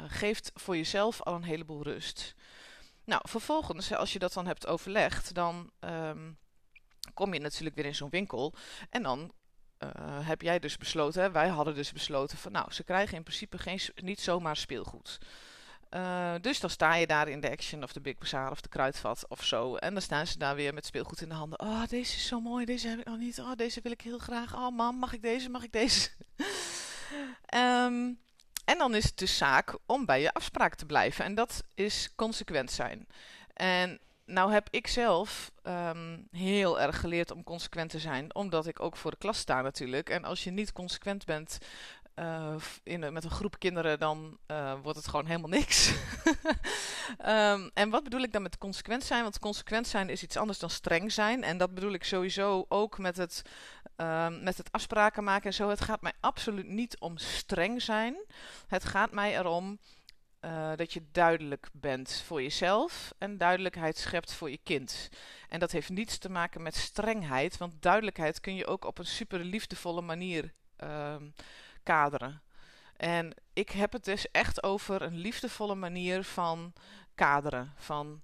geeft 0.08 0.52
voor 0.54 0.76
jezelf 0.76 1.22
al 1.22 1.36
een 1.36 1.44
heleboel 1.44 1.84
rust. 1.84 2.36
Nou, 3.10 3.22
vervolgens, 3.28 3.94
als 3.94 4.14
je 4.14 4.20
dat 4.20 4.34
dan 4.34 4.48
hebt 4.48 4.68
overlegd, 4.68 5.34
dan 5.34 5.72
um, 5.80 6.38
kom 7.14 7.34
je 7.34 7.40
natuurlijk 7.40 7.76
weer 7.76 7.86
in 7.86 7.96
zo'n 7.96 8.10
winkel. 8.10 8.54
En 8.90 9.04
dan 9.04 9.32
uh, 9.84 9.90
heb 10.28 10.42
jij 10.42 10.60
dus 10.60 10.78
besloten, 10.78 11.32
wij 11.32 11.48
hadden 11.48 11.76
dus 11.76 11.92
besloten 11.92 12.38
van 12.38 12.52
nou, 12.52 12.72
ze 12.72 12.84
krijgen 12.84 13.18
in 13.18 13.24
principe 13.24 13.58
geen, 13.58 13.80
niet 13.96 14.20
zomaar 14.20 14.58
speelgoed. 14.58 15.18
Uh, 15.94 16.34
dus 16.42 16.60
dan 16.60 16.70
sta 16.70 16.96
je 16.96 17.08
daar 17.08 17.28
in 17.28 17.40
de 17.40 17.52
Action 17.52 17.84
of 17.84 17.94
de 17.94 18.02
Big 18.02 18.18
Bazaar 18.18 18.52
of 18.52 18.62
de 18.62 18.70
Kruidvat 18.70 19.26
of 19.28 19.44
zo. 19.44 19.76
En 19.76 19.94
dan 19.94 20.02
staan 20.02 20.28
ze 20.28 20.38
daar 20.38 20.56
weer 20.56 20.74
met 20.74 20.86
speelgoed 20.86 21.22
in 21.22 21.30
de 21.30 21.36
handen. 21.36 21.60
Oh, 21.60 21.88
deze 21.88 22.16
is 22.16 22.28
zo 22.28 22.40
mooi, 22.40 22.66
deze 22.66 22.88
heb 22.88 23.00
ik 23.00 23.06
nog 23.06 23.18
niet. 23.18 23.40
Oh, 23.40 23.56
deze 23.56 23.82
wil 23.82 23.92
ik 23.92 24.02
heel 24.02 24.20
graag. 24.20 24.56
Oh, 24.56 24.76
mam, 24.76 24.96
mag 24.96 25.14
ik 25.14 25.22
deze, 25.22 25.50
mag 25.50 25.64
ik 25.64 25.72
deze? 25.72 26.10
um, 27.56 28.20
En 28.70 28.78
dan 28.78 28.96
is 28.96 29.04
het 29.04 29.18
dus 29.18 29.38
zaak 29.38 29.78
om 29.86 30.06
bij 30.06 30.22
je 30.22 30.34
afspraak 30.34 30.76
te 30.76 30.86
blijven. 30.86 31.26
En 31.26 31.36
dat 31.36 31.64
is 31.74 32.10
consequent 32.16 32.72
zijn. 32.72 33.08
En 33.54 34.00
nou 34.26 34.52
heb 34.52 34.68
ik 34.72 34.88
zelf 34.88 35.52
um, 35.64 36.28
heel 36.32 36.80
erg 36.82 37.00
geleerd 37.00 37.32
om 37.32 37.44
consequent 37.44 37.90
te 37.90 38.00
zijn, 38.00 38.36
omdat 38.36 38.68
ik 38.68 38.80
ook 38.80 38.98
voor 38.98 39.12
de 39.12 39.18
klas 39.18 39.38
sta 39.38 39.62
natuurlijk. 39.62 40.10
En 40.10 40.24
als 40.24 40.44
je 40.44 40.52
niet 40.52 40.72
consequent 40.72 41.26
bent 41.26 41.58
uh, 42.16 42.56
in, 42.84 43.14
met 43.14 43.24
een 43.24 43.30
groep 43.30 43.60
kinderen, 43.60 44.00
dan 44.00 44.38
uh, 44.48 44.74
wordt 44.82 44.98
het 44.98 45.08
gewoon 45.08 45.26
helemaal 45.26 45.50
niks. 45.50 45.94
um, 47.26 47.70
en 47.82 47.90
wat 47.90 48.04
bedoel 48.04 48.22
ik 48.22 48.32
dan 48.32 48.42
met 48.42 48.58
consequent 48.58 49.04
zijn? 49.04 49.24
Want 49.24 49.40
consequent 49.40 49.88
zijn 49.88 50.10
is 50.10 50.24
iets 50.24 50.38
anders 50.38 50.60
dan 50.60 50.70
streng 50.70 51.12
zijn. 51.12 51.44
En 51.44 51.58
dat 51.58 51.74
bedoel 51.74 51.94
ik 51.94 52.04
sowieso 52.04 52.66
ook 52.68 52.98
met 52.98 53.18
het 53.18 53.42
Um, 54.02 54.44
met 54.44 54.58
het 54.58 54.72
afspraken 54.72 55.24
maken 55.24 55.46
en 55.46 55.54
zo. 55.54 55.70
Het 55.70 55.82
gaat 55.82 56.02
mij 56.02 56.14
absoluut 56.20 56.68
niet 56.68 57.00
om 57.00 57.18
streng 57.18 57.82
zijn. 57.82 58.26
Het 58.68 58.86
gaat 58.86 59.12
mij 59.12 59.38
erom 59.38 59.80
uh, 60.42 60.72
dat 60.76 60.94
je 60.94 61.02
duidelijk 61.12 61.70
bent 61.74 62.24
voor 62.26 62.42
jezelf 62.42 63.14
en 63.18 63.38
duidelijkheid 63.38 63.98
schept 63.98 64.34
voor 64.34 64.50
je 64.50 64.60
kind. 64.64 65.10
En 65.50 65.60
dat 65.60 65.72
heeft 65.72 65.90
niets 65.90 66.18
te 66.18 66.30
maken 66.30 66.62
met 66.62 66.76
strengheid, 66.76 67.58
want 67.58 67.82
duidelijkheid 67.82 68.40
kun 68.40 68.56
je 68.56 68.68
ook 68.68 68.86
op 68.86 68.98
een 68.98 69.06
super 69.06 69.40
liefdevolle 69.40 70.02
manier 70.02 70.54
um, 70.84 71.34
kaderen. 71.84 72.42
En 72.98 73.34
ik 73.54 73.70
heb 73.70 73.92
het 73.92 74.04
dus 74.04 74.32
echt 74.32 74.64
over 74.64 75.02
een 75.02 75.18
liefdevolle 75.18 75.76
manier 75.76 76.24
van 76.24 76.74
kaderen. 77.16 77.74
Van 77.76 78.22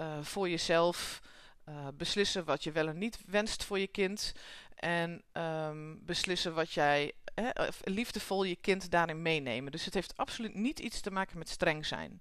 uh, 0.00 0.18
voor 0.22 0.48
jezelf 0.48 1.20
uh, 1.68 1.88
beslissen 1.94 2.44
wat 2.44 2.64
je 2.64 2.72
wel 2.72 2.88
en 2.88 2.98
niet 2.98 3.18
wenst 3.26 3.64
voor 3.64 3.78
je 3.78 3.86
kind. 3.86 4.32
En 4.78 5.22
um, 5.32 6.04
beslissen 6.04 6.54
wat 6.54 6.72
jij 6.72 7.12
hè, 7.34 7.50
liefdevol 7.84 8.44
je 8.44 8.56
kind 8.56 8.90
daarin 8.90 9.22
meenemen. 9.22 9.72
Dus 9.72 9.84
het 9.84 9.94
heeft 9.94 10.16
absoluut 10.16 10.54
niet 10.54 10.78
iets 10.78 11.00
te 11.00 11.10
maken 11.10 11.38
met 11.38 11.48
streng 11.48 11.86
zijn. 11.86 12.20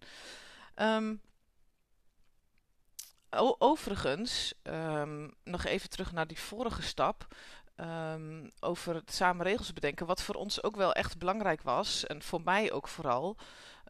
Um, 0.75 1.21
overigens, 3.57 4.53
um, 4.63 5.33
nog 5.43 5.65
even 5.65 5.89
terug 5.89 6.11
naar 6.11 6.27
die 6.27 6.39
vorige 6.39 6.81
stap. 6.81 7.27
Over 8.59 8.95
het 8.95 9.13
samen 9.13 9.45
regels 9.45 9.73
bedenken. 9.73 10.05
Wat 10.05 10.21
voor 10.21 10.35
ons 10.35 10.63
ook 10.63 10.75
wel 10.75 10.93
echt 10.93 11.17
belangrijk 11.17 11.61
was, 11.61 12.05
en 12.05 12.21
voor 12.21 12.41
mij 12.41 12.71
ook 12.71 12.87
vooral, 12.87 13.37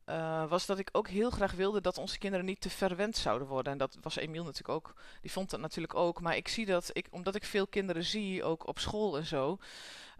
uh, 0.09 0.49
was 0.49 0.65
dat 0.65 0.79
ik 0.79 0.89
ook 0.91 1.07
heel 1.07 1.29
graag 1.29 1.51
wilde 1.51 1.81
dat 1.81 1.97
onze 1.97 2.17
kinderen 2.17 2.45
niet 2.45 2.61
te 2.61 2.69
verwend 2.69 3.17
zouden 3.17 3.47
worden. 3.47 3.71
En 3.71 3.77
dat 3.77 3.97
was 4.01 4.15
Emiel 4.15 4.43
natuurlijk 4.43 4.69
ook. 4.69 4.93
Die 5.21 5.31
vond 5.31 5.49
dat 5.49 5.59
natuurlijk 5.59 5.95
ook. 5.95 6.21
Maar 6.21 6.35
ik 6.35 6.47
zie 6.47 6.65
dat, 6.65 6.89
ik, 6.93 7.07
omdat 7.09 7.35
ik 7.35 7.43
veel 7.43 7.67
kinderen 7.67 8.03
zie, 8.03 8.43
ook 8.43 8.67
op 8.67 8.79
school 8.79 9.17
en 9.17 9.25
zo. 9.25 9.57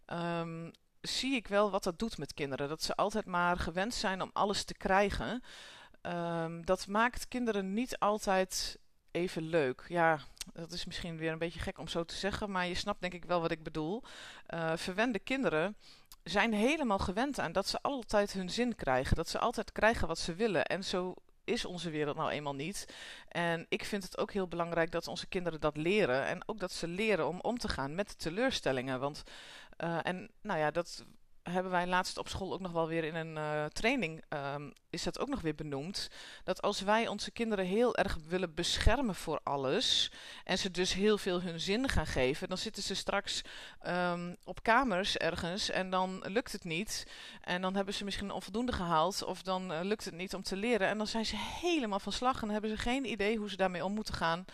Um, 0.07 0.71
zie 1.01 1.35
ik 1.35 1.47
wel 1.47 1.71
wat 1.71 1.83
dat 1.83 1.99
doet 1.99 2.17
met 2.17 2.33
kinderen. 2.33 2.69
Dat 2.69 2.83
ze 2.83 2.95
altijd 2.95 3.25
maar 3.25 3.57
gewend 3.57 3.93
zijn 3.93 4.21
om 4.21 4.29
alles 4.33 4.63
te 4.63 4.73
krijgen. 4.73 5.43
Um, 6.01 6.65
dat 6.65 6.87
maakt 6.87 7.27
kinderen 7.27 7.73
niet 7.73 7.99
altijd 7.99 8.79
even 9.11 9.43
leuk. 9.43 9.85
Ja, 9.87 10.19
dat 10.53 10.71
is 10.71 10.85
misschien 10.85 11.17
weer 11.17 11.31
een 11.31 11.37
beetje 11.37 11.59
gek 11.59 11.77
om 11.77 11.87
zo 11.87 12.03
te 12.03 12.15
zeggen, 12.15 12.51
maar 12.51 12.67
je 12.67 12.75
snapt 12.75 13.01
denk 13.01 13.13
ik 13.13 13.25
wel 13.25 13.41
wat 13.41 13.51
ik 13.51 13.63
bedoel. 13.63 14.03
Uh, 14.53 14.71
verwende 14.75 15.19
kinderen 15.19 15.75
zijn 16.29 16.53
helemaal 16.53 16.99
gewend 16.99 17.39
aan 17.39 17.51
dat 17.51 17.67
ze 17.67 17.81
altijd 17.81 18.33
hun 18.33 18.49
zin 18.49 18.75
krijgen. 18.75 19.15
Dat 19.15 19.29
ze 19.29 19.39
altijd 19.39 19.71
krijgen 19.71 20.07
wat 20.07 20.19
ze 20.19 20.33
willen. 20.33 20.65
En 20.65 20.83
zo 20.83 21.13
is 21.43 21.65
onze 21.65 21.89
wereld 21.89 22.17
nou 22.17 22.29
eenmaal 22.29 22.55
niet. 22.55 22.93
En 23.27 23.65
ik 23.69 23.85
vind 23.85 24.03
het 24.03 24.17
ook 24.17 24.31
heel 24.31 24.47
belangrijk 24.47 24.91
dat 24.91 25.07
onze 25.07 25.27
kinderen 25.27 25.59
dat 25.59 25.77
leren. 25.77 26.25
En 26.25 26.43
ook 26.45 26.59
dat 26.59 26.71
ze 26.71 26.87
leren 26.87 27.27
om 27.27 27.39
om 27.41 27.57
te 27.57 27.67
gaan 27.67 27.95
met 27.95 28.19
teleurstellingen. 28.19 28.99
Want, 28.99 29.23
uh, 29.83 29.99
en 30.03 30.29
nou 30.41 30.59
ja, 30.59 30.71
dat 30.71 31.05
hebben 31.51 31.71
wij 31.71 31.87
laatst 31.87 32.17
op 32.17 32.27
school 32.27 32.53
ook 32.53 32.59
nog 32.59 32.71
wel 32.71 32.87
weer 32.87 33.03
in 33.03 33.15
een 33.15 33.35
uh, 33.35 33.65
training, 33.65 34.23
um, 34.29 34.73
is 34.89 35.03
dat 35.03 35.19
ook 35.19 35.27
nog 35.27 35.41
weer 35.41 35.55
benoemd. 35.55 36.09
Dat 36.43 36.61
als 36.61 36.81
wij 36.81 37.07
onze 37.07 37.31
kinderen 37.31 37.65
heel 37.65 37.95
erg 37.95 38.17
willen 38.27 38.53
beschermen 38.53 39.15
voor 39.15 39.39
alles. 39.43 40.11
En 40.43 40.57
ze 40.57 40.71
dus 40.71 40.93
heel 40.93 41.17
veel 41.17 41.41
hun 41.41 41.59
zin 41.59 41.89
gaan 41.89 42.05
geven. 42.05 42.47
Dan 42.47 42.57
zitten 42.57 42.83
ze 42.83 42.95
straks 42.95 43.41
um, 43.87 44.35
op 44.43 44.63
kamers 44.63 45.17
ergens 45.17 45.69
en 45.69 45.89
dan 45.89 46.23
lukt 46.25 46.51
het 46.51 46.63
niet. 46.63 47.07
En 47.41 47.61
dan 47.61 47.75
hebben 47.75 47.93
ze 47.93 48.03
misschien 48.03 48.31
onvoldoende 48.31 48.71
gehaald. 48.71 49.23
Of 49.23 49.41
dan 49.41 49.71
uh, 49.71 49.79
lukt 49.81 50.05
het 50.05 50.13
niet 50.13 50.33
om 50.33 50.43
te 50.43 50.55
leren. 50.55 50.87
En 50.87 50.97
dan 50.97 51.07
zijn 51.07 51.25
ze 51.25 51.35
helemaal 51.37 51.99
van 51.99 52.11
slag. 52.11 52.41
En 52.41 52.49
hebben 52.49 52.69
ze 52.69 52.77
geen 52.77 53.05
idee 53.05 53.37
hoe 53.37 53.49
ze 53.49 53.55
daarmee 53.55 53.85
om 53.85 53.93
moeten 53.93 54.13
gaan. 54.13 54.45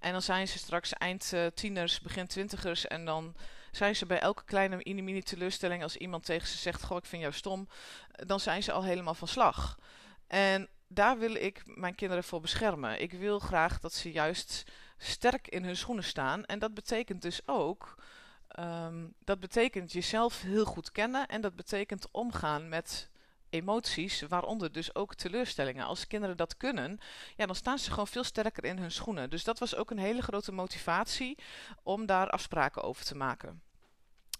En 0.00 0.12
dan 0.12 0.22
zijn 0.22 0.48
ze 0.48 0.58
straks 0.58 0.92
eind 0.92 1.30
uh, 1.34 1.46
tieners, 1.46 2.00
begin 2.00 2.26
twintigers. 2.26 2.86
En 2.86 3.04
dan 3.04 3.34
zijn 3.72 3.96
ze 3.96 4.06
bij 4.06 4.20
elke 4.20 4.44
kleine 4.44 4.76
mini-mini 4.76 5.22
teleurstelling, 5.22 5.82
als 5.82 5.96
iemand 5.96 6.24
tegen 6.24 6.48
ze 6.48 6.58
zegt: 6.58 6.82
Goh, 6.82 6.96
ik 6.96 7.06
vind 7.06 7.22
jou 7.22 7.34
stom, 7.34 7.68
dan 8.10 8.40
zijn 8.40 8.62
ze 8.62 8.72
al 8.72 8.84
helemaal 8.84 9.14
van 9.14 9.28
slag. 9.28 9.78
En 10.26 10.68
daar 10.86 11.18
wil 11.18 11.34
ik 11.34 11.62
mijn 11.64 11.94
kinderen 11.94 12.24
voor 12.24 12.40
beschermen. 12.40 13.00
Ik 13.00 13.12
wil 13.12 13.38
graag 13.38 13.80
dat 13.80 13.92
ze 13.92 14.12
juist 14.12 14.64
sterk 14.98 15.48
in 15.48 15.64
hun 15.64 15.76
schoenen 15.76 16.04
staan. 16.04 16.44
En 16.44 16.58
dat 16.58 16.74
betekent 16.74 17.22
dus 17.22 17.40
ook. 17.46 18.02
Um, 18.58 19.14
dat 19.24 19.40
betekent 19.40 19.92
jezelf 19.92 20.40
heel 20.40 20.64
goed 20.64 20.92
kennen 20.92 21.26
en 21.26 21.40
dat 21.40 21.56
betekent 21.56 22.08
omgaan 22.10 22.68
met 22.68 23.10
emoties, 23.52 24.22
waaronder 24.28 24.72
dus 24.72 24.94
ook 24.94 25.14
teleurstellingen. 25.14 25.86
Als 25.86 26.06
kinderen 26.06 26.36
dat 26.36 26.56
kunnen, 26.56 26.98
ja, 27.36 27.46
dan 27.46 27.54
staan 27.54 27.78
ze 27.78 27.90
gewoon 27.90 28.06
veel 28.06 28.24
sterker 28.24 28.64
in 28.64 28.78
hun 28.78 28.90
schoenen. 28.90 29.30
Dus 29.30 29.44
dat 29.44 29.58
was 29.58 29.74
ook 29.74 29.90
een 29.90 29.98
hele 29.98 30.22
grote 30.22 30.52
motivatie 30.52 31.38
om 31.82 32.06
daar 32.06 32.30
afspraken 32.30 32.82
over 32.82 33.04
te 33.04 33.16
maken. 33.16 33.62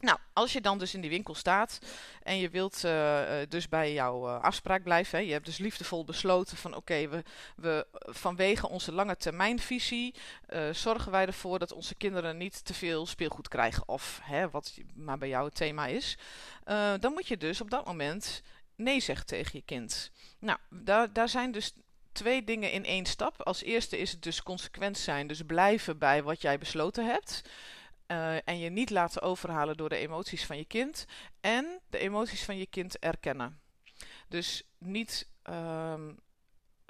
Nou, 0.02 0.19
als 0.33 0.52
je 0.52 0.61
dan 0.61 0.78
dus 0.78 0.95
in 0.95 1.00
die 1.00 1.11
winkel 1.11 1.35
staat 1.35 1.78
en 2.23 2.38
je 2.38 2.50
wilt 2.50 2.85
uh, 2.85 3.21
dus 3.49 3.69
bij 3.69 3.92
jouw 3.92 4.28
uh, 4.28 4.40
afspraak 4.40 4.83
blijven, 4.83 5.19
hè, 5.19 5.25
je 5.25 5.33
hebt 5.33 5.47
dus 5.47 5.59
liefdevol 5.59 6.04
besloten 6.04 6.57
van 6.57 6.75
oké, 6.75 7.09
we, 7.09 7.23
we 7.57 7.87
vanwege 7.92 8.69
onze 8.69 8.92
lange 8.92 9.16
termijnvisie 9.16 10.14
zorgen 10.73 11.12
wij 11.12 11.26
ervoor 11.26 11.59
dat 11.59 11.73
onze 11.73 11.95
kinderen 11.95 12.37
niet 12.37 12.64
te 12.64 12.75
veel 12.75 13.07
speelgoed 13.07 13.49
krijgen 13.49 13.88
of 13.88 14.21
hè, 14.23 14.50
wat 14.50 14.75
maar 14.95 15.19
bij 15.19 15.28
jou 15.28 15.45
het 15.45 15.54
thema 15.54 15.87
is. 15.87 16.19
dan 17.00 17.12
moet 17.12 17.28
je 17.28 17.37
dus 17.37 17.61
op 17.61 17.71
dat 17.71 17.87
moment 17.87 18.42
nee 18.76 19.00
zegt 19.00 19.26
tegen 19.26 19.50
je 19.52 19.64
kind. 19.64 20.11
Nou, 20.38 20.59
daar, 20.71 21.12
daar 21.12 21.29
zijn 21.29 21.52
dus 21.52 21.75
twee 22.12 22.45
dingen 22.45 22.73
in 22.73 22.85
één 22.85 23.07
stap. 23.07 23.43
Als 23.43 23.62
eerste 23.62 23.99
is 23.99 24.11
het 24.11 24.23
dus 24.23 24.43
consequent 24.43 24.99
zijn, 24.99 25.26
dus 25.26 25.43
blijven 25.43 25.99
bij 25.99 26.23
wat 26.23 26.43
jij 26.43 26.59
besloten 26.59 27.07
hebt. 27.07 27.43
Uh, 28.07 28.49
en 28.49 28.59
je 28.59 28.71
niet 28.71 28.91
laten 28.91 29.23
overhalen 29.23 29.76
door 29.76 29.88
de 29.88 29.97
emoties 29.97 30.47
van 30.47 30.57
je 30.57 30.64
kind. 30.64 31.05
En 31.41 31.81
de 31.91 31.99
emoties 31.99 32.45
van 32.45 32.57
je 32.57 32.67
kind 32.67 32.99
erkennen. 32.99 33.61
Dus 34.29 34.62
niet 34.79 35.29
um, 35.50 36.19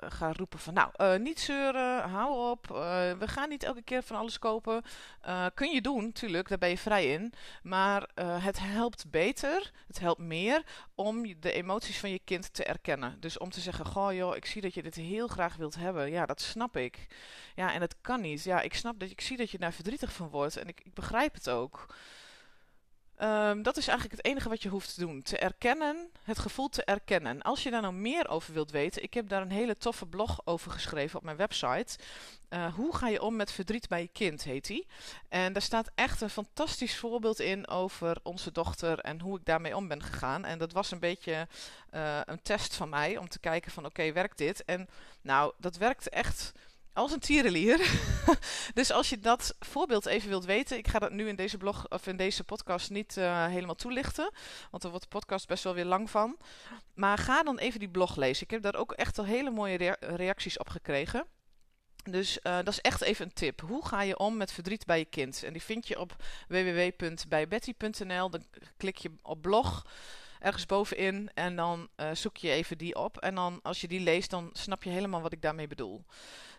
ga 0.09 0.33
roepen 0.33 0.59
van 0.59 0.75
nou, 0.75 0.91
uh, 0.97 1.17
niet 1.17 1.41
zeuren, 1.41 2.09
hou 2.09 2.51
op, 2.51 2.71
uh, 2.71 2.77
we 3.13 3.29
gaan 3.29 3.49
niet 3.49 3.63
elke 3.63 3.83
keer 3.83 4.03
van 4.03 4.17
alles 4.17 4.39
kopen. 4.39 4.83
Uh, 5.27 5.47
kun 5.55 5.71
je 5.71 5.81
doen, 5.81 6.13
tuurlijk, 6.13 6.49
daar 6.49 6.59
ben 6.59 6.69
je 6.69 6.79
vrij 6.79 7.13
in. 7.13 7.33
Maar 7.63 8.09
het 8.15 8.59
helpt 8.61 9.11
beter, 9.11 9.73
het 9.87 9.99
helpt 9.99 10.21
meer 10.21 10.63
om 10.95 11.41
de 11.41 11.53
emoties 11.53 11.99
van 11.99 12.11
je 12.11 12.21
kind 12.25 12.55
te 12.55 12.65
erkennen. 12.65 13.17
Dus 13.21 13.39
om 13.39 13.51
te 13.51 13.61
zeggen, 13.61 13.87
goh 13.87 14.13
joh, 14.13 14.37
ik 14.37 14.47
zie 14.47 14.63
dat 14.63 14.75
je 14.75 14.83
dit 14.83 14.95
heel 14.95 15.27
graag 15.27 15.57
wilt 15.57 15.75
hebben. 15.75 16.11
Ja, 16.11 16.27
dat 16.27 16.41
snap 16.41 16.77
ik. 16.77 17.07
Ja, 17.55 17.73
en 17.73 17.81
het 17.81 17.97
kan 18.01 18.21
niet. 18.21 18.45
Ja, 18.45 18.61
ik 18.61 18.75
snap 18.75 19.01
dat 19.01 19.11
ik 19.11 19.21
zie 19.21 19.37
dat 19.37 19.51
je 19.51 19.59
daar 19.59 19.73
verdrietig 19.73 20.13
van 20.13 20.29
wordt 20.29 20.57
en 20.57 20.69
ik, 20.69 20.81
ik 20.85 20.95
begrijp 20.95 21.35
het 21.35 21.51
ook. 21.51 21.87
Um, 23.23 23.63
dat 23.63 23.77
is 23.77 23.89
eigenlijk 23.89 24.17
het 24.17 24.27
enige 24.27 24.49
wat 24.49 24.63
je 24.63 24.69
hoeft 24.69 24.95
te 24.95 25.01
doen. 25.01 25.23
Te 25.23 25.39
erkennen, 25.39 26.11
het 26.23 26.39
gevoel 26.39 26.69
te 26.69 26.85
erkennen. 26.85 27.43
Als 27.43 27.63
je 27.63 27.71
daar 27.71 27.81
nou 27.81 27.95
meer 27.95 28.29
over 28.29 28.55
wilt 28.55 28.71
weten, 28.71 29.03
ik 29.03 29.15
heb 29.15 29.29
daar 29.29 29.43
een 29.43 29.51
hele 29.51 29.77
toffe 29.77 30.07
blog 30.07 30.41
over 30.45 30.71
geschreven 30.71 31.19
op 31.19 31.25
mijn 31.25 31.37
website. 31.37 31.99
Uh, 32.51 32.75
hoe 32.75 32.97
ga 32.97 33.09
je 33.09 33.23
om 33.23 33.37
met 33.37 33.53
verdriet 33.53 33.89
bij 33.89 34.01
je 34.01 34.09
kind, 34.13 34.45
heet 34.45 34.67
die. 34.67 34.87
En 35.29 35.53
daar 35.53 35.63
staat 35.63 35.91
echt 35.95 36.21
een 36.21 36.31
fantastisch 36.31 36.99
voorbeeld 36.99 37.41
in 37.41 37.69
over 37.69 38.17
onze 38.23 38.53
dochter 38.53 38.99
en 38.99 39.21
hoe 39.21 39.39
ik 39.39 39.45
daarmee 39.45 39.77
om 39.77 39.89
ben 39.89 40.03
gegaan. 40.03 40.45
En 40.45 40.59
dat 40.59 40.73
was 40.73 40.91
een 40.91 40.99
beetje 40.99 41.49
uh, 41.95 42.21
een 42.25 42.43
test 42.43 42.75
van 42.75 42.89
mij 42.89 43.17
om 43.17 43.29
te 43.29 43.39
kijken 43.39 43.73
van 43.73 43.85
oké, 43.85 44.13
werkt 44.13 44.39
dit? 44.39 44.65
En 44.65 44.89
nou, 45.21 45.53
dat 45.59 45.77
werkte 45.77 46.11
echt 46.11 46.53
als 46.93 47.13
een 47.13 47.21
tierenlier. 47.21 47.91
dus 48.75 48.91
als 48.91 49.09
je 49.09 49.19
dat 49.19 49.55
voorbeeld 49.61 50.07
even 50.07 50.29
wilt 50.29 50.45
weten, 50.45 50.77
ik 50.77 50.89
ga 50.89 50.99
dat 50.99 51.13
nu 51.13 51.29
in 51.29 51.37
deze 51.37 51.57
blog 51.57 51.89
of 51.89 52.07
in 52.07 52.17
deze 52.17 52.45
podcast 52.45 52.91
niet 52.91 53.17
uh, 53.17 53.47
helemaal 53.47 53.75
toelichten, 53.75 54.31
want 54.71 54.85
er 54.85 54.91
wordt 54.91 55.05
de 55.05 55.19
podcast 55.19 55.49
best 55.49 55.65
wel 55.65 55.75
weer 55.75 55.85
lang 55.85 56.11
van. 56.11 56.37
Maar 56.95 57.19
ga 57.19 57.43
dan 57.43 57.59
even 57.59 57.81
die 57.81 57.89
blog 57.89 58.17
lezen. 58.17 58.45
Ik 58.45 58.51
heb 58.51 58.63
daar 58.63 58.77
ook 58.77 58.93
echt 58.93 59.19
al 59.19 59.25
hele 59.25 59.51
mooie 59.51 59.77
rea 59.77 59.97
reacties 60.01 60.59
op 60.59 60.69
gekregen. 60.69 61.27
Dus 62.11 62.39
uh, 62.43 62.57
dat 62.57 62.69
is 62.69 62.81
echt 62.81 63.01
even 63.01 63.25
een 63.25 63.33
tip. 63.33 63.61
Hoe 63.61 63.87
ga 63.87 64.03
je 64.03 64.19
om 64.19 64.37
met 64.37 64.53
verdriet 64.53 64.85
bij 64.85 64.99
je 64.99 65.05
kind? 65.05 65.43
En 65.43 65.53
die 65.53 65.63
vind 65.63 65.89
je 65.89 66.01
op 66.01 66.17
www.bijbetty.nl. 66.49 68.31
Dan 68.31 68.45
klik 68.77 68.97
je 68.97 69.11
op 69.23 69.43
blog 69.43 69.87
ergens 70.43 70.67
bovenin 70.67 71.31
en 71.35 71.57
dan 71.57 71.89
uh, 71.97 72.11
zoek 72.13 72.37
je 72.37 72.51
even 72.51 72.79
die 72.79 72.97
op. 72.97 73.19
En 73.19 73.35
dan 73.35 73.61
als 73.63 73.81
je 73.81 73.89
die 73.89 74.01
leest, 74.01 74.31
dan 74.31 74.51
snap 74.53 74.83
je 74.83 74.91
helemaal 74.91 75.21
wat 75.21 75.33
ik 75.33 75.43
daarmee 75.43 75.67
bedoel. 75.67 76.05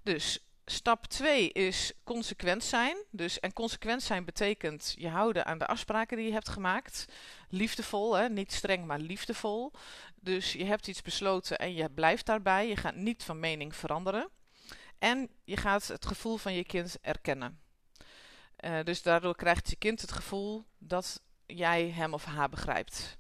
Dus 0.04 0.40
stap 0.66 1.06
2 1.06 1.52
is 1.52 1.92
consequent 2.04 2.64
zijn. 2.64 2.98
Dus, 3.12 3.40
en 3.40 3.54
consequent 3.54 4.04
zijn 4.04 4.26
betekent 4.26 4.96
je 4.98 5.10
houden 5.10 5.46
aan 5.46 5.58
de 5.58 5.68
afspraken 5.68 6.18
die 6.18 6.26
je 6.26 6.34
hebt 6.34 6.50
gemaakt. 6.50 7.06
Liefdevol, 7.50 8.14
hè? 8.14 8.30
niet 8.30 8.54
streng, 8.54 8.86
maar 8.86 9.00
liefdevol. 9.00 9.72
Dus 10.16 10.54
je 10.54 10.66
hebt 10.66 10.88
iets 10.88 11.02
besloten 11.02 11.58
en 11.58 11.74
je 11.74 11.90
blijft 11.90 12.26
daarbij. 12.26 12.68
Je 12.68 12.76
gaat 12.76 12.96
niet 12.96 13.24
van 13.24 13.40
mening 13.40 13.76
veranderen. 13.76 14.30
En 15.00 15.30
je 15.44 15.58
gaat 15.58 15.88
het 15.88 16.06
gevoel 16.06 16.38
van 16.38 16.54
je 16.54 16.64
kind 16.64 16.98
erkennen. 17.02 17.60
Uh, 18.60 18.80
dus 18.84 19.02
daardoor 19.02 19.36
krijgt 19.36 19.70
je 19.70 19.76
kind 19.76 20.02
het 20.02 20.12
gevoel 20.12 20.66
dat 20.78 21.22
jij 21.46 21.90
hem 21.90 22.14
of 22.14 22.26
haar 22.26 22.50
begrijpt. 22.50 23.18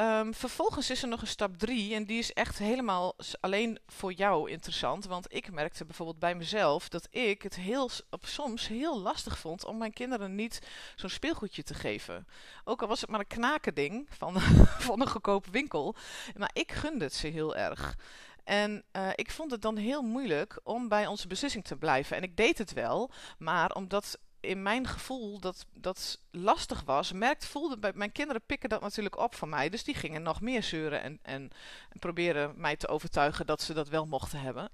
Um, 0.00 0.34
vervolgens 0.34 0.90
is 0.90 1.02
er 1.02 1.08
nog 1.08 1.20
een 1.20 1.26
stap 1.26 1.56
3 1.56 1.94
en 1.94 2.04
die 2.04 2.18
is 2.18 2.32
echt 2.32 2.58
helemaal 2.58 3.14
alleen 3.40 3.78
voor 3.86 4.12
jou 4.12 4.50
interessant. 4.50 5.04
Want 5.04 5.34
ik 5.34 5.52
merkte 5.52 5.84
bijvoorbeeld 5.84 6.18
bij 6.18 6.34
mezelf 6.34 6.88
dat 6.88 7.08
ik 7.10 7.42
het 7.42 7.54
heel, 7.54 7.90
op, 8.10 8.26
soms 8.26 8.68
heel 8.68 9.00
lastig 9.00 9.38
vond 9.38 9.64
om 9.64 9.78
mijn 9.78 9.92
kinderen 9.92 10.34
niet 10.34 10.60
zo'n 10.96 11.10
speelgoedje 11.10 11.62
te 11.62 11.74
geven. 11.74 12.26
Ook 12.64 12.82
al 12.82 12.88
was 12.88 13.00
het 13.00 13.10
maar 13.10 13.20
een 13.20 13.26
knakending 13.26 14.06
van, 14.10 14.40
van 14.88 15.00
een 15.00 15.08
goedkope 15.08 15.50
winkel. 15.50 15.94
Maar 16.36 16.50
ik 16.52 16.72
gunde 16.72 17.04
het 17.04 17.14
ze 17.14 17.26
heel 17.26 17.56
erg. 17.56 17.96
En 18.44 18.84
uh, 18.92 19.08
ik 19.14 19.30
vond 19.30 19.50
het 19.50 19.62
dan 19.62 19.76
heel 19.76 20.02
moeilijk 20.02 20.60
om 20.62 20.88
bij 20.88 21.06
onze 21.06 21.26
beslissing 21.26 21.64
te 21.64 21.76
blijven. 21.76 22.16
En 22.16 22.22
ik 22.22 22.36
deed 22.36 22.58
het 22.58 22.72
wel, 22.72 23.10
maar 23.38 23.70
omdat 23.70 24.18
in 24.44 24.62
mijn 24.62 24.86
gevoel 24.86 25.40
dat 25.40 25.66
dat 25.72 26.18
lastig 26.30 26.82
was, 26.84 27.12
merkte, 27.12 27.46
voelde 27.46 27.78
bij 27.78 27.92
mijn 27.94 28.12
kinderen 28.12 28.42
pikken 28.46 28.68
dat 28.68 28.80
natuurlijk 28.80 29.18
op 29.18 29.34
van 29.34 29.48
mij. 29.48 29.68
Dus 29.68 29.84
die 29.84 29.94
gingen 29.94 30.22
nog 30.22 30.40
meer 30.40 30.62
zeuren 30.62 31.02
en, 31.02 31.18
en, 31.22 31.50
en 31.88 31.98
proberen 31.98 32.52
mij 32.56 32.76
te 32.76 32.88
overtuigen 32.88 33.46
dat 33.46 33.62
ze 33.62 33.74
dat 33.74 33.88
wel 33.88 34.06
mochten 34.06 34.40
hebben. 34.40 34.70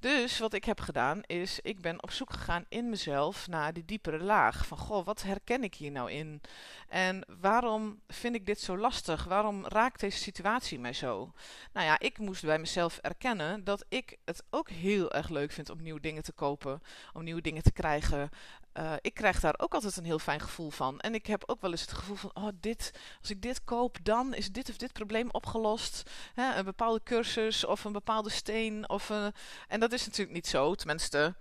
Dus 0.00 0.38
wat 0.38 0.52
ik 0.52 0.64
heb 0.64 0.80
gedaan 0.80 1.22
is, 1.26 1.60
ik 1.60 1.80
ben 1.80 2.02
op 2.02 2.10
zoek 2.10 2.32
gegaan 2.32 2.64
in 2.68 2.90
mezelf 2.90 3.48
naar 3.48 3.72
die 3.72 3.84
diepere 3.84 4.18
laag. 4.18 4.66
Van 4.66 4.78
goh, 4.78 5.04
wat 5.04 5.22
herken 5.22 5.62
ik 5.62 5.74
hier 5.74 5.90
nou 5.90 6.10
in? 6.10 6.40
En 6.88 7.24
waarom 7.40 8.00
vind 8.08 8.34
ik 8.34 8.46
dit 8.46 8.60
zo 8.60 8.78
lastig? 8.78 9.24
Waarom 9.24 9.66
raakt 9.66 10.00
deze 10.00 10.18
situatie 10.18 10.78
mij 10.78 10.92
zo? 10.92 11.32
Nou 11.72 11.86
ja, 11.86 11.98
ik 11.98 12.18
moest 12.18 12.44
bij 12.44 12.58
mezelf 12.58 12.98
erkennen 12.98 13.64
dat 13.64 13.84
ik 13.88 14.16
het 14.24 14.42
ook 14.50 14.70
heel 14.70 15.12
erg 15.12 15.28
leuk 15.28 15.52
vind 15.52 15.70
om 15.70 15.82
nieuwe 15.82 16.00
dingen 16.00 16.22
te 16.22 16.32
kopen, 16.32 16.82
om 17.12 17.24
nieuwe 17.24 17.40
dingen 17.40 17.62
te 17.62 17.72
krijgen. 17.72 18.30
Uh, 18.78 18.92
ik 19.00 19.14
krijg 19.14 19.40
daar 19.40 19.54
ook 19.56 19.74
altijd 19.74 19.96
een 19.96 20.04
heel 20.04 20.18
fijn 20.18 20.40
gevoel 20.40 20.70
van. 20.70 21.00
En 21.00 21.14
ik 21.14 21.26
heb 21.26 21.42
ook 21.46 21.60
wel 21.60 21.70
eens 21.70 21.80
het 21.80 21.92
gevoel 21.92 22.16
van, 22.16 22.30
oh, 22.34 22.48
dit, 22.60 22.90
als 23.20 23.30
ik 23.30 23.42
dit 23.42 23.64
koop, 23.64 23.98
dan 24.02 24.34
is 24.34 24.52
dit 24.52 24.68
of 24.68 24.76
dit 24.76 24.92
probleem 24.92 25.28
opgelost. 25.30 26.10
Hè, 26.34 26.54
een 26.54 26.64
bepaalde 26.64 27.02
cursus 27.02 27.64
of 27.64 27.84
een 27.84 27.92
bepaalde 27.92 28.30
steen. 28.30 28.88
Of 28.88 29.08
een, 29.08 29.32
en 29.68 29.80
dat 29.80 29.92
is 29.92 30.06
natuurlijk 30.06 30.34
niet 30.34 30.46
zo, 30.46 30.74
tenminste. 30.74 31.34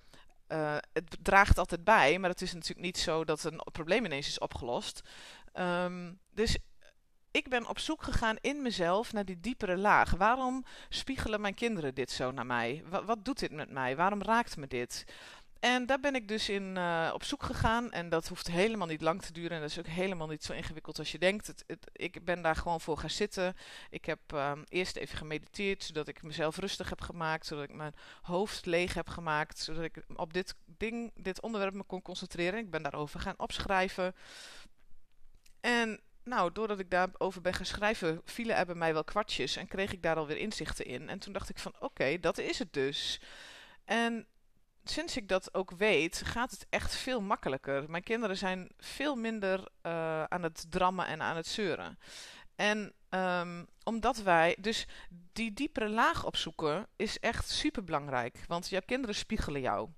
Uh, 0.47 0.77
het 0.93 1.17
draagt 1.21 1.57
altijd 1.57 1.83
bij, 1.83 2.19
maar 2.19 2.29
het 2.29 2.41
is 2.41 2.53
natuurlijk 2.53 2.85
niet 2.85 2.97
zo 2.97 3.25
dat 3.25 3.43
een 3.43 3.61
probleem 3.71 4.05
ineens 4.05 4.27
is 4.27 4.39
opgelost. 4.39 5.01
Um, 5.53 6.19
dus 6.33 6.57
ik 7.31 7.49
ben 7.49 7.67
op 7.67 7.79
zoek 7.79 8.03
gegaan 8.03 8.35
in 8.41 8.61
mezelf 8.61 9.13
naar 9.13 9.25
die 9.25 9.39
diepere 9.39 9.77
laag. 9.77 10.11
Waarom 10.11 10.65
spiegelen 10.89 11.41
mijn 11.41 11.53
kinderen 11.53 11.95
dit 11.95 12.11
zo 12.11 12.31
naar 12.31 12.45
mij? 12.45 12.83
Wat 13.05 13.25
doet 13.25 13.39
dit 13.39 13.51
met 13.51 13.69
mij? 13.69 13.95
Waarom 13.95 14.21
raakt 14.21 14.57
me 14.57 14.67
dit? 14.67 15.03
En 15.59 15.85
daar 15.85 15.99
ben 15.99 16.15
ik 16.15 16.27
dus 16.27 16.49
in 16.49 16.75
uh, 16.75 17.11
op 17.13 17.23
zoek 17.23 17.43
gegaan. 17.43 17.91
En 17.91 18.09
dat 18.09 18.27
hoeft 18.27 18.47
helemaal 18.47 18.87
niet 18.87 19.01
lang 19.01 19.21
te 19.21 19.33
duren. 19.33 19.51
En 19.51 19.61
dat 19.61 19.69
is 19.69 19.79
ook 19.79 19.87
helemaal 19.87 20.27
niet 20.27 20.43
zo 20.43 20.53
ingewikkeld 20.53 20.99
als 20.99 21.11
je 21.11 21.17
denkt. 21.17 21.47
Het, 21.47 21.65
ik 21.91 22.25
ben 22.25 22.41
daar 22.41 22.55
gewoon 22.55 22.81
voor 22.81 22.97
gaan 22.97 23.09
zitten. 23.09 23.55
Ik 23.89 24.05
heb 24.05 24.19
um, 24.33 24.63
eerst 24.67 24.95
even 24.95 25.17
gemediteerd, 25.17 25.83
zodat 25.83 26.07
ik 26.07 26.23
mezelf 26.23 26.57
rustig 26.57 26.89
heb 26.89 27.01
gemaakt. 27.01 27.45
Zodat 27.45 27.63
ik 27.63 27.75
mijn 27.75 27.93
hoofd 28.21 28.65
leeg 28.65 28.93
heb 28.93 29.09
gemaakt. 29.09 29.59
Zodat 29.59 29.83
ik 29.83 30.03
op 30.15 30.33
dit 30.33 30.55
ding, 30.65 31.11
dit 31.15 31.41
onderwerp 31.41 31.73
me 31.73 31.83
kon 31.83 32.01
concentreren. 32.01 32.59
Ik 32.59 32.71
ben 32.71 32.83
daarover 32.83 33.19
gaan 33.19 33.39
opschrijven. 33.39 34.15
En 35.59 36.01
nou, 36.23 36.51
doordat 36.51 36.79
ik 36.79 36.89
daarover 36.89 37.41
ben 37.41 37.53
gaan 37.53 37.65
schrijven, 37.65 38.21
vielen 38.25 38.55
er 38.55 38.65
bij 38.65 38.75
mij 38.75 38.93
wel 38.93 39.03
kwartjes. 39.03 39.55
En 39.55 39.67
kreeg 39.67 39.93
ik 39.93 40.03
daar 40.03 40.15
alweer 40.15 40.37
inzichten 40.37 40.85
in. 40.85 41.09
En 41.09 41.19
toen 41.19 41.33
dacht 41.33 41.49
ik 41.49 41.59
van, 41.59 41.73
oké, 41.79 42.19
dat 42.19 42.37
is 42.37 42.59
het 42.59 42.73
dus. 42.73 43.21
En 43.85 44.27
sinds 44.87 45.17
ik 45.17 45.27
dat 45.27 45.53
ook 45.53 45.71
weet, 45.71 46.21
gaat 46.25 46.51
het 46.51 46.65
echt 46.69 46.95
veel 46.95 47.21
makkelijker. 47.21 47.89
Mijn 47.89 48.03
kinderen 48.03 48.37
zijn 48.37 48.69
veel 48.77 49.15
minder 49.15 49.59
uh, 49.59 50.23
aan 50.23 50.43
het 50.43 50.65
drammen 50.69 51.07
en 51.07 51.21
aan 51.21 51.35
het 51.35 51.47
zeuren. 51.47 51.99
En 52.55 52.93
um, 53.09 53.67
omdat 53.83 54.17
wij, 54.17 54.57
dus 54.59 54.85
die 55.33 55.53
diepere 55.53 55.89
laag 55.89 56.25
opzoeken 56.25 56.87
is 56.95 57.19
echt 57.19 57.49
super 57.49 57.83
belangrijk. 57.83 58.43
Want 58.47 58.69
jouw 58.69 58.81
kinderen 58.85 59.15
spiegelen 59.15 59.61
jou. 59.61 59.89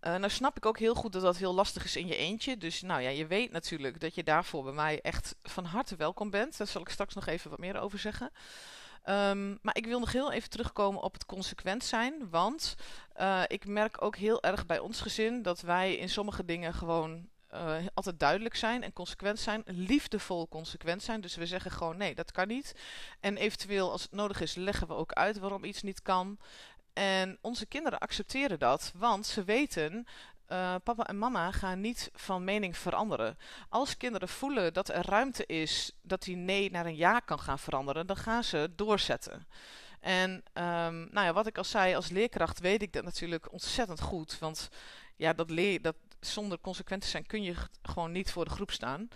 Uh, 0.00 0.14
nou 0.16 0.30
snap 0.30 0.56
ik 0.56 0.66
ook 0.66 0.78
heel 0.78 0.94
goed 0.94 1.12
dat 1.12 1.22
dat 1.22 1.36
heel 1.36 1.54
lastig 1.54 1.84
is 1.84 1.96
in 1.96 2.06
je 2.06 2.16
eentje. 2.16 2.56
Dus 2.56 2.82
nou 2.82 3.00
ja, 3.00 3.08
je 3.08 3.26
weet 3.26 3.50
natuurlijk 3.50 4.00
dat 4.00 4.14
je 4.14 4.22
daarvoor 4.22 4.62
bij 4.62 4.72
mij 4.72 5.00
echt 5.00 5.34
van 5.42 5.64
harte 5.64 5.96
welkom 5.96 6.30
bent. 6.30 6.58
Daar 6.58 6.66
zal 6.66 6.80
ik 6.80 6.88
straks 6.88 7.14
nog 7.14 7.26
even 7.26 7.50
wat 7.50 7.58
meer 7.58 7.80
over 7.80 7.98
zeggen. 7.98 8.30
Um, 9.04 9.58
maar 9.62 9.76
ik 9.76 9.86
wil 9.86 9.98
nog 9.98 10.12
heel 10.12 10.32
even 10.32 10.50
terugkomen 10.50 11.02
op 11.02 11.12
het 11.12 11.26
consequent 11.26 11.84
zijn. 11.84 12.30
Want 12.30 12.74
uh, 13.20 13.42
ik 13.46 13.66
merk 13.66 14.02
ook 14.02 14.16
heel 14.16 14.42
erg 14.42 14.66
bij 14.66 14.78
ons 14.78 15.00
gezin 15.00 15.42
dat 15.42 15.60
wij 15.60 15.94
in 15.94 16.08
sommige 16.08 16.44
dingen 16.44 16.74
gewoon 16.74 17.28
uh, 17.54 17.76
altijd 17.94 18.20
duidelijk 18.20 18.56
zijn 18.56 18.82
en 18.82 18.92
consequent 18.92 19.38
zijn. 19.38 19.62
Liefdevol 19.66 20.48
consequent 20.48 21.02
zijn. 21.02 21.20
Dus 21.20 21.34
we 21.34 21.46
zeggen 21.46 21.70
gewoon 21.70 21.96
nee, 21.96 22.14
dat 22.14 22.32
kan 22.32 22.48
niet. 22.48 22.74
En 23.20 23.36
eventueel 23.36 23.90
als 23.90 24.02
het 24.02 24.12
nodig 24.12 24.40
is 24.40 24.54
leggen 24.54 24.86
we 24.86 24.94
ook 24.94 25.12
uit 25.12 25.38
waarom 25.38 25.64
iets 25.64 25.82
niet 25.82 26.02
kan. 26.02 26.38
En 26.92 27.38
onze 27.40 27.66
kinderen 27.66 27.98
accepteren 27.98 28.58
dat, 28.58 28.92
want 28.96 29.26
ze 29.26 29.44
weten 29.44 30.06
uh, 30.52 30.74
papa 30.84 31.06
en 31.06 31.18
mama 31.18 31.50
gaan 31.50 31.80
niet 31.80 32.10
van 32.14 32.44
mening 32.44 32.76
veranderen. 32.76 33.38
Als 33.68 33.96
kinderen 33.96 34.28
voelen 34.28 34.72
dat 34.72 34.88
er 34.88 35.06
ruimte 35.06 35.46
is 35.46 35.92
dat 36.02 36.22
die 36.22 36.36
nee 36.36 36.70
naar 36.70 36.86
een 36.86 36.96
ja 36.96 37.20
kan 37.20 37.38
gaan 37.38 37.58
veranderen, 37.58 38.06
dan 38.06 38.16
gaan 38.16 38.44
ze 38.44 38.70
doorzetten. 38.76 39.46
En 40.00 40.30
um, 40.30 41.08
nou 41.10 41.26
ja, 41.26 41.32
wat 41.32 41.46
ik 41.46 41.58
al 41.58 41.64
zei, 41.64 41.94
als 41.94 42.08
leerkracht 42.08 42.60
weet 42.60 42.82
ik 42.82 42.92
dat 42.92 43.04
natuurlijk 43.04 43.52
ontzettend 43.52 44.00
goed. 44.00 44.38
Want 44.38 44.68
ja, 45.16 45.32
dat 45.32 45.50
leer, 45.50 45.82
dat, 45.82 45.96
zonder 46.20 46.58
consequent 46.60 47.02
te 47.02 47.08
zijn 47.08 47.26
kun 47.26 47.42
je 47.42 47.54
gewoon 47.82 48.12
niet 48.12 48.30
voor 48.30 48.44
de 48.44 48.50
groep 48.50 48.70
staan. 48.70 49.08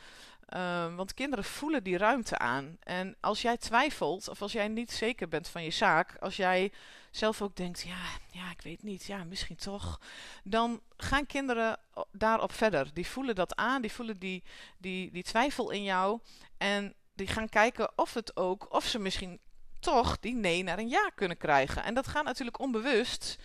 Um, 0.55 0.96
want 0.96 1.14
kinderen 1.14 1.44
voelen 1.44 1.83
die 1.83 1.99
ruimte 1.99 2.38
aan. 2.38 2.77
En 2.83 3.16
als 3.20 3.42
jij 3.42 3.57
twijfelt, 3.57 4.29
of 4.29 4.42
als 4.42 4.53
jij 4.53 4.68
niet 4.68 4.92
zeker 4.92 5.29
bent 5.29 5.49
van 5.49 5.62
je 5.62 5.70
zaak, 5.70 6.16
als 6.20 6.37
jij 6.37 6.72
zelf 7.16 7.42
ook 7.42 7.57
denkt, 7.57 7.83
ja, 7.83 8.05
ja, 8.31 8.50
ik 8.50 8.62
weet 8.62 8.83
niet, 8.83 9.05
ja, 9.05 9.24
misschien 9.24 9.57
toch, 9.57 10.00
dan 10.44 10.81
gaan 10.96 11.26
kinderen 11.26 11.79
daarop 12.12 12.52
verder. 12.52 12.90
Die 12.94 13.07
voelen 13.07 13.35
dat 13.35 13.57
aan, 13.57 13.83
die 13.83 13.92
voelen 13.92 14.18
die, 14.18 14.44
die, 14.79 15.11
die 15.11 15.22
twijfel 15.22 15.70
in 15.70 15.83
jou 15.83 16.20
en 16.59 16.94
die 17.14 17.26
gaan 17.26 17.48
kijken 17.48 17.98
of 17.98 18.14
het 18.14 18.37
ook, 18.37 18.74
of 18.74 18.85
ze 18.85 18.98
misschien 18.98 19.40
toch 19.81 20.18
die 20.20 20.35
nee 20.35 20.62
naar 20.62 20.79
een 20.79 20.88
ja 20.88 21.11
kunnen 21.14 21.37
krijgen. 21.37 21.85
En 21.85 21.94
dat 21.94 22.07
gaat 22.07 22.24
natuurlijk 22.24 22.59
onbewust. 22.59 23.38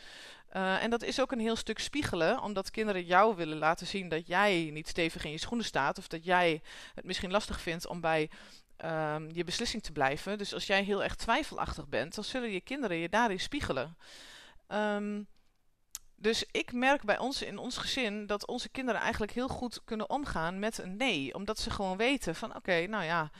Uh, 0.54 0.84
en 0.84 0.90
dat 0.90 1.04
is 1.04 1.22
ook 1.22 1.32
een 1.32 1.40
heel 1.40 1.56
stuk 1.56 1.80
spiegelen, 1.80 2.42
omdat 2.42 2.72
kinderen 2.72 3.06
jou 3.06 3.36
willen 3.36 3.58
laten 3.58 3.88
zien 3.88 4.10
dat 4.10 4.28
jij 4.28 4.70
niet 4.74 4.88
stevig 4.88 5.26
in 5.26 5.32
je 5.32 5.38
schoenen 5.38 5.66
staat. 5.66 5.98
Of 5.98 6.08
dat 6.08 6.26
jij 6.26 6.62
het 6.96 7.06
misschien 7.06 7.32
lastig 7.32 7.62
vindt 7.62 7.88
om 7.88 8.02
bij 8.02 8.30
um, 8.86 9.30
je 9.32 9.44
beslissing 9.44 9.84
te 9.84 9.92
blijven. 9.92 10.38
Dus 10.38 10.54
als 10.54 10.68
jij 10.68 10.84
heel 10.84 11.04
erg 11.04 11.16
twijfelachtig 11.16 11.88
bent, 11.88 12.16
dan 12.16 12.24
zullen 12.24 12.52
je 12.52 12.62
kinderen 12.62 12.98
je 12.98 13.10
daarin 13.10 13.40
spiegelen. 13.40 13.98
Um, 14.68 15.28
dus 16.16 16.46
ik 16.52 16.74
merk 16.74 17.04
bij 17.04 17.18
ons 17.18 17.42
in 17.42 17.58
ons 17.58 17.78
gezin 17.78 18.26
dat 18.26 18.48
onze 18.48 18.70
kinderen 18.70 19.02
eigenlijk 19.02 19.32
heel 19.32 19.48
goed 19.48 19.82
kunnen 19.84 20.10
omgaan 20.10 20.60
met 20.60 20.78
een 20.78 20.98
nee. 20.98 21.34
Omdat 21.34 21.60
ze 21.60 21.70
gewoon 21.70 21.98
weten 21.98 22.36
van 22.36 22.56
oké, 22.56 22.86
nou 22.88 23.04
ja, 23.04 23.32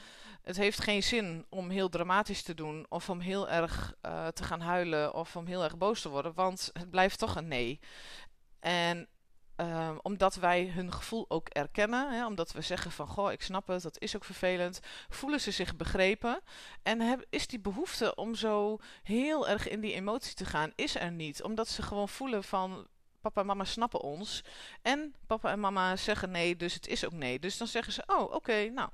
het 0.42 0.56
heeft 0.56 0.80
geen 0.80 1.02
zin 1.02 1.46
om 1.48 1.70
heel 1.70 1.88
dramatisch 1.88 2.42
te 2.42 2.54
doen. 2.54 2.86
Of 2.88 3.10
om 3.10 3.20
heel 3.20 3.48
erg 3.48 3.94
uh, 4.02 4.26
te 4.28 4.44
gaan 4.44 4.60
huilen 4.60 5.14
of 5.14 5.36
om 5.36 5.46
heel 5.46 5.62
erg 5.62 5.76
boos 5.76 6.00
te 6.00 6.08
worden. 6.08 6.34
Want 6.34 6.70
het 6.72 6.90
blijft 6.90 7.18
toch 7.18 7.36
een 7.36 7.48
nee. 7.48 7.80
En 8.60 9.08
Um, 9.62 9.98
omdat 10.02 10.34
wij 10.34 10.66
hun 10.66 10.92
gevoel 10.92 11.24
ook 11.28 11.48
erkennen, 11.48 12.12
hè, 12.12 12.26
omdat 12.26 12.52
we 12.52 12.60
zeggen 12.60 12.90
van 12.90 13.06
goh, 13.06 13.32
ik 13.32 13.42
snap 13.42 13.66
het, 13.66 13.82
dat 13.82 14.00
is 14.00 14.16
ook 14.16 14.24
vervelend, 14.24 14.80
voelen 15.08 15.40
ze 15.40 15.50
zich 15.50 15.76
begrepen 15.76 16.40
en 16.82 17.24
is 17.30 17.46
die 17.46 17.60
behoefte 17.60 18.14
om 18.14 18.34
zo 18.34 18.78
heel 19.02 19.48
erg 19.48 19.68
in 19.68 19.80
die 19.80 19.94
emotie 19.94 20.34
te 20.34 20.44
gaan, 20.44 20.72
is 20.74 20.96
er 20.96 21.12
niet. 21.12 21.42
Omdat 21.42 21.68
ze 21.68 21.82
gewoon 21.82 22.08
voelen 22.08 22.44
van 22.44 22.86
papa 23.20 23.40
en 23.40 23.46
mama 23.46 23.64
snappen 23.64 24.00
ons 24.00 24.44
en 24.82 25.14
papa 25.26 25.50
en 25.50 25.60
mama 25.60 25.96
zeggen 25.96 26.30
nee, 26.30 26.56
dus 26.56 26.74
het 26.74 26.86
is 26.86 27.04
ook 27.04 27.12
nee. 27.12 27.38
Dus 27.38 27.56
dan 27.56 27.66
zeggen 27.66 27.92
ze 27.92 28.02
oh, 28.06 28.32
oké, 28.32 28.68
nou. 28.68 28.88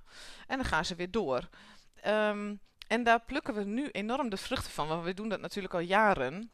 En 0.46 0.56
dan 0.56 0.66
gaan 0.66 0.84
ze 0.84 0.94
weer 0.94 1.10
door. 1.10 1.48
Um, 2.06 2.60
en 2.86 3.02
daar 3.02 3.20
plukken 3.20 3.54
we 3.54 3.64
nu 3.64 3.88
enorm 3.88 4.28
de 4.28 4.36
vruchten 4.36 4.72
van, 4.72 4.88
want 4.88 5.04
we 5.04 5.14
doen 5.14 5.28
dat 5.28 5.40
natuurlijk 5.40 5.74
al 5.74 5.80
jaren. 5.80 6.50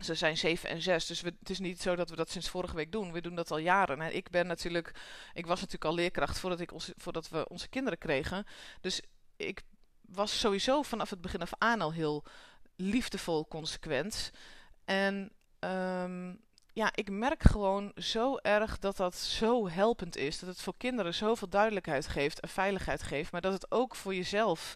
Ze 0.00 0.14
zijn 0.14 0.38
7 0.38 0.68
en 0.68 0.82
6, 0.82 1.06
dus 1.06 1.20
we, 1.20 1.34
het 1.38 1.50
is 1.50 1.58
niet 1.58 1.82
zo 1.82 1.96
dat 1.96 2.10
we 2.10 2.16
dat 2.16 2.30
sinds 2.30 2.48
vorige 2.48 2.76
week 2.76 2.92
doen. 2.92 3.12
We 3.12 3.20
doen 3.20 3.34
dat 3.34 3.50
al 3.50 3.58
jaren. 3.58 4.00
En 4.00 4.16
ik 4.16 4.30
ben 4.30 4.46
natuurlijk, 4.46 4.92
ik 5.34 5.46
was 5.46 5.60
natuurlijk 5.60 5.84
al 5.84 5.94
leerkracht 5.94 6.38
voordat, 6.38 6.60
ik 6.60 6.72
ons, 6.72 6.92
voordat 6.96 7.28
we 7.28 7.48
onze 7.48 7.68
kinderen 7.68 7.98
kregen. 7.98 8.46
Dus 8.80 9.00
ik 9.36 9.62
was 10.00 10.38
sowieso 10.38 10.82
vanaf 10.82 11.10
het 11.10 11.20
begin 11.20 11.42
af 11.42 11.52
aan 11.58 11.80
al 11.80 11.92
heel 11.92 12.24
liefdevol 12.76 13.48
consequent. 13.48 14.30
En 14.84 15.32
um, 15.60 16.40
ja, 16.74 16.90
ik 16.94 17.10
merk 17.10 17.42
gewoon 17.42 17.92
zo 17.96 18.36
erg 18.36 18.78
dat 18.78 18.96
dat 18.96 19.16
zo 19.16 19.68
helpend 19.68 20.16
is. 20.16 20.38
Dat 20.38 20.48
het 20.48 20.60
voor 20.60 20.76
kinderen 20.76 21.14
zoveel 21.14 21.48
duidelijkheid 21.48 22.06
geeft 22.06 22.40
en 22.40 22.48
veiligheid 22.48 23.02
geeft. 23.02 23.32
Maar 23.32 23.40
dat 23.40 23.52
het 23.52 23.70
ook 23.70 23.96
voor 23.96 24.14
jezelf 24.14 24.74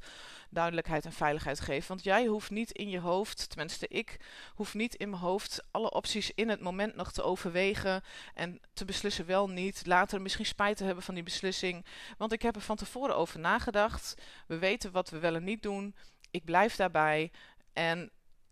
duidelijkheid 0.50 1.04
en 1.04 1.12
veiligheid 1.12 1.61
geeft. 1.61 1.88
Want 1.88 2.04
jij 2.04 2.26
hoeft 2.26 2.50
niet 2.50 2.70
in 2.70 2.88
je 2.88 3.00
hoofd, 3.00 3.48
tenminste 3.48 3.88
ik, 3.88 4.16
hoef 4.54 4.74
niet 4.74 4.94
in 4.94 5.11
mijn 5.11 5.22
hoofd 5.22 5.62
alle 5.70 5.90
opties 5.92 6.30
in 6.35 6.48
het 6.48 6.61
moment 6.61 6.96
nog 6.96 7.12
te 7.12 7.22
overwegen. 7.22 8.02
En 8.35 8.61
te 8.72 8.85
beslissen 8.85 9.26
wel 9.26 9.48
niet. 9.48 9.87
Later 9.87 10.22
misschien 10.22 10.46
spijt 10.46 10.76
te 10.76 10.85
hebben 10.85 11.04
van 11.04 11.14
die 11.14 11.22
beslissing. 11.22 11.87
Want 12.18 12.32
ik 12.32 12.42
heb 12.42 12.54
er 12.54 12.61
van 12.61 12.76
tevoren 12.76 13.16
over 13.16 13.40
nagedacht. 13.40 14.14
We 14.46 14.59
weten 14.59 14.92
wat 14.92 15.11
we 15.11 15.18
wel 15.18 15.35
en 15.35 15.44
niet 15.44 15.62
doen. 15.62 15.94
Ik 16.30 16.44
blijf 16.44 16.76
daarbij. 16.76 17.30
En 17.72 18.11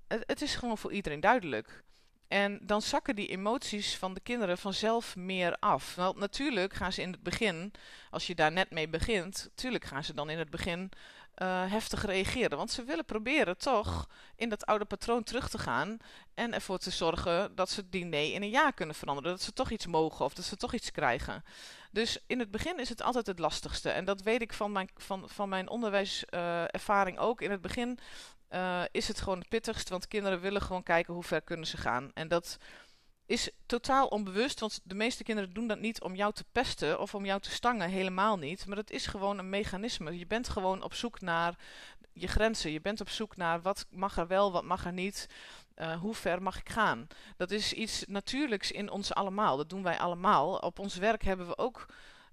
het, 0.09 0.23
het 0.27 0.43
is 0.43 0.55
gewoon 0.55 0.79
voor 0.79 0.93
iedereen 0.93 1.21
duidelijk. 1.21 1.83
En 2.35 2.59
dan 2.63 2.83
zakken 2.83 3.17
die 3.17 3.29
emoties 3.29 3.97
van 3.97 4.15
de 4.15 4.21
kinderen 4.21 4.59
vanzelf 4.59 5.17
meer 5.17 5.57
af. 5.59 5.95
Want 5.95 6.17
natuurlijk 6.17 6.73
gaan 6.73 6.93
ze 6.93 7.03
in 7.03 7.13
het 7.13 7.23
begin, 7.23 7.73
als 8.11 8.27
je 8.27 8.35
daar 8.35 8.53
net 8.53 8.71
mee 8.71 8.89
begint, 8.89 9.47
natuurlijk 9.51 9.85
gaan 9.85 10.05
ze 10.05 10.15
dan 10.15 10.31
in 10.31 10.39
het 10.39 10.51
begin 10.51 10.91
uh, 11.39 11.71
heftig 11.71 12.05
reageren. 12.05 12.59
Want 12.59 12.71
ze 12.71 12.85
willen 12.85 13.05
proberen 13.05 13.59
toch 13.59 14.09
in 14.37 14.49
dat 14.49 14.67
oude 14.67 14.85
patroon 14.85 15.23
terug 15.23 15.49
te 15.49 15.59
gaan. 15.59 15.97
En 16.35 16.55
ervoor 16.55 16.79
te 16.79 16.91
zorgen 16.91 17.55
dat 17.55 17.71
ze 17.71 17.89
die 17.89 18.05
nee 18.05 18.33
in 18.33 18.43
een 18.43 18.51
ja 18.51 18.71
kunnen 18.71 18.95
veranderen. 18.95 19.31
Dat 19.31 19.43
ze 19.43 19.53
toch 19.53 19.71
iets 19.71 19.87
mogen 19.87 20.25
of 20.25 20.35
dat 20.35 20.45
ze 20.45 20.57
toch 20.57 20.75
iets 20.75 20.91
krijgen. 20.91 21.45
Dus 21.91 22.19
in 22.27 22.39
het 22.39 22.51
begin 22.51 22.79
is 22.81 22.89
het 22.89 23.03
altijd 23.03 23.27
het 23.27 23.39
lastigste. 23.39 23.91
En 23.91 24.05
dat 24.05 24.23
weet 24.23 24.43
ik 24.43 24.53
van 24.53 24.73
mijn, 24.73 24.91
van, 24.97 25.29
van 25.29 25.49
mijn 25.49 25.69
onderwijservaring 25.69 27.19
ook. 27.19 27.41
In 27.41 27.51
het 27.51 27.61
begin 27.61 27.99
uh, 28.55 28.83
is 28.91 29.09
het 29.09 29.21
gewoon 29.21 29.39
het 29.39 29.49
pittigst. 29.49 29.89
Want 29.89 30.09
kinderen 30.09 30.41
willen 30.41 30.63
gewoon 30.63 30.83
kijken 30.83 31.15
hoe 31.15 31.23
ver 31.23 31.43
kunnen 31.43 31.67
ze 31.67 31.77
gaan. 31.77 32.11
En 32.15 32.29
dat 32.29 32.59
is 33.27 33.51
totaal 33.67 34.07
onbewust, 34.07 34.61
want 34.61 34.81
de 34.85 34.95
meeste 34.95 35.23
kinderen 35.23 35.53
doen 35.53 35.67
dat 35.67 35.79
niet 35.79 36.03
om 36.03 36.15
jou 36.15 36.33
te 36.33 36.45
pesten 36.53 37.01
of 37.01 37.15
om 37.15 37.25
jou 37.25 37.41
te 37.41 37.51
stangen, 37.51 37.89
helemaal 37.89 38.37
niet. 38.37 38.67
Maar 38.67 38.77
het 38.77 38.91
is 38.91 39.07
gewoon 39.07 39.39
een 39.39 39.49
mechanisme. 39.49 40.19
Je 40.19 40.27
bent 40.27 40.49
gewoon 40.49 40.83
op 40.83 40.95
zoek 40.95 41.21
naar 41.21 41.55
je 42.13 42.29
grenzen. 42.29 42.71
Je 42.71 42.81
bent 42.81 43.01
op 43.01 43.09
zoek 43.09 43.37
naar 43.37 43.63
wat 43.63 43.87
mag 43.91 44.17
er 44.17 44.27
wel, 44.27 44.53
wat 44.53 44.65
mag 44.65 44.85
er 44.85 44.93
niet. 44.93 45.29
Uh, 45.77 46.01
hoe 46.01 46.15
ver 46.15 46.43
mag 46.43 46.59
ik 46.59 46.69
gaan? 46.69 47.07
Dat 47.37 47.51
is 47.51 47.73
iets 47.73 48.05
natuurlijks 48.07 48.71
in 48.71 48.91
ons 48.91 49.15
allemaal. 49.15 49.57
Dat 49.57 49.71
doen 49.71 49.83
wij 49.83 49.99
allemaal. 49.99 50.57
Op 50.57 50.79
ons 50.79 50.97
werk 50.97 51.23
hebben 51.23 51.47
we 51.47 51.59
ook, 51.59 51.87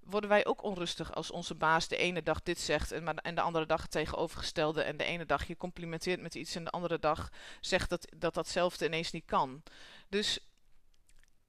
worden 0.04 0.30
wij 0.30 0.46
ook 0.46 0.62
onrustig 0.62 1.14
als 1.14 1.30
onze 1.30 1.54
baas 1.54 1.88
de 1.88 1.96
ene 1.96 2.22
dag 2.22 2.42
dit 2.42 2.60
zegt 2.60 2.92
en, 2.92 3.04
maar, 3.04 3.14
en 3.14 3.34
de 3.34 3.40
andere 3.40 3.66
dag 3.66 3.82
het 3.82 3.90
tegenovergestelde. 3.90 4.82
En 4.82 4.96
de 4.96 5.04
ene 5.04 5.26
dag 5.26 5.46
je 5.46 5.56
complimenteert 5.56 6.20
met 6.20 6.34
iets 6.34 6.54
en 6.54 6.64
de 6.64 6.70
andere 6.70 6.98
dag 6.98 7.30
zegt 7.60 7.90
dat, 7.90 8.12
dat 8.16 8.34
datzelfde 8.34 8.86
ineens 8.86 9.10
niet 9.10 9.24
kan. 9.24 9.62
Dus 10.08 10.38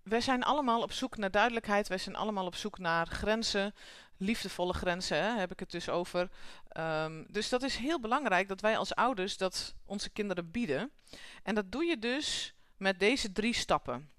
wij 0.04 0.22
zijn 0.22 0.44
allemaal 0.44 0.82
op 0.82 0.92
zoek 0.92 1.18
naar 1.18 1.32
duidelijkheid. 1.32 1.88
Wij 1.88 1.98
zijn 1.98 2.16
allemaal 2.16 2.46
op 2.46 2.56
zoek 2.56 2.78
naar 2.78 3.08
grenzen. 3.08 3.76
Liefdevolle 4.18 4.74
grenzen 4.74 5.18
hè, 5.18 5.40
heb 5.40 5.52
ik 5.52 5.60
het 5.60 5.72
dus 5.72 5.90
over. 5.90 6.30
Um, 6.78 7.26
dus 7.30 7.50
dat 7.50 7.64
is 7.64 7.76
heel 7.76 8.00
belangrijk 8.00 8.48
dat 8.48 8.62
wij 8.62 8.78
als 8.78 8.96
ouders 8.96 9.38
dat 9.38 9.76
onze 9.86 10.10
kinderen 10.10 10.52
bieden. 10.52 10.92
En 11.44 11.56
dat 11.56 11.72
doe 11.72 11.86
je 11.86 12.00
dus 12.00 12.54
met 12.78 13.00
deze 13.00 13.32
drie 13.32 13.54
stappen. 13.54 14.12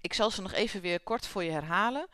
Ik 0.00 0.12
zal 0.12 0.30
ze 0.30 0.42
nog 0.42 0.52
even 0.52 0.80
weer 0.80 1.00
kort 1.00 1.26
voor 1.26 1.44
je 1.44 1.50
herhalen. 1.50 2.08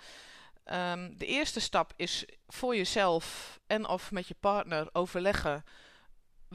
Um, 0.65 1.19
de 1.19 1.27
eerste 1.27 1.61
stap 1.61 1.93
is 1.97 2.25
voor 2.49 2.77
jezelf 2.77 3.59
en 3.67 3.89
of 3.89 4.11
met 4.11 4.29
je 4.29 4.37
partner 4.41 4.89
overleggen 4.93 5.65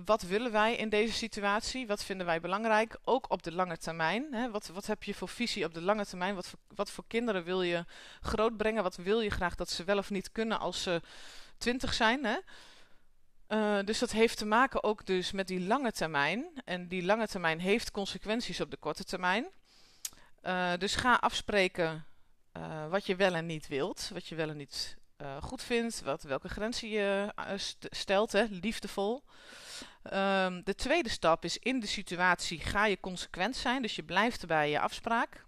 wat 0.06 0.22
willen 0.22 0.52
wij 0.52 0.76
in 0.76 0.89
deze 0.89 1.13
situatie? 1.13 1.88
Wat 1.88 2.04
vinden 2.04 2.26
wij 2.26 2.39
belangrijk? 2.39 2.98
Ook 3.04 3.32
op 3.32 3.43
de 3.43 3.52
lange 3.52 3.78
termijn. 3.78 4.34
Hè? 4.34 4.52
Wat, 4.52 4.67
wat 4.67 4.86
heb 4.86 5.04
je 5.04 5.13
voor 5.13 5.30
visie 5.30 5.65
op 5.65 5.74
de 5.74 5.82
lange 5.82 6.06
termijn? 6.06 6.36
Wat 6.36 6.48
voor, 6.48 6.60
wat 6.76 6.91
voor 6.91 7.04
kinderen 7.08 7.43
wil 7.43 7.62
je 7.62 7.86
grootbrengen? 8.22 8.84
Wat 8.84 8.96
wil 8.96 9.22
je 9.22 9.30
graag 9.30 9.56
dat 9.56 9.70
ze 9.70 9.84
wel 9.84 9.98
of 9.98 10.10
niet 10.10 10.32
kunnen 10.32 10.60
als 10.60 10.84
ze 10.84 11.02
twintig 11.58 11.93
zijn? 11.93 12.26
Hè? 12.26 12.38
Uh, 13.48 13.86
dus 13.86 14.00
dat 14.00 14.12
heeft 14.12 14.38
te 14.38 14.46
maken 14.46 14.84
ook 14.84 15.06
dus 15.06 15.32
met 15.32 15.48
die 15.48 15.62
lange 15.62 15.91
termijn. 15.91 16.46
En 16.65 16.88
die 16.88 17.04
lange 17.04 17.28
termijn 17.28 17.60
heeft 17.60 17.91
consequenties 17.91 18.62
op 18.62 18.72
de 18.72 18.78
korte 18.78 19.04
termijn. 19.04 19.48
Uh, 20.43 20.74
dus 20.78 20.96
ga 20.96 21.13
afspreken 21.13 22.06
uh, 22.58 22.88
wat 22.88 23.06
je 23.06 23.15
wel 23.15 23.34
en 23.34 23.46
niet 23.46 23.67
wilt. 23.67 24.10
Wat 24.13 24.28
je 24.28 24.36
wel 24.36 24.50
en 24.50 24.58
niet 24.58 24.98
goed 25.41 25.63
vindt. 25.63 26.02
Wat, 26.02 26.24
welke 26.24 26.50
grenzen 26.50 26.89
je 26.89 27.34
stelt. 27.89 28.32
Hè? 28.32 28.43
Liefdevol. 28.50 29.24
Um, 30.13 30.63
de 30.63 30.76
tweede 30.76 31.10
stap 31.10 31.43
is 31.43 31.58
in 31.58 31.80
de 31.80 31.88
situatie 31.88 32.60
ga 32.60 32.86
je 32.86 33.00
consequent 33.00 33.56
zijn. 33.56 33.82
Dus 33.82 33.96
je 33.96 34.04
blijft 34.04 34.46
bij 34.46 34.70
je 34.70 34.80
afspraak. 34.80 35.46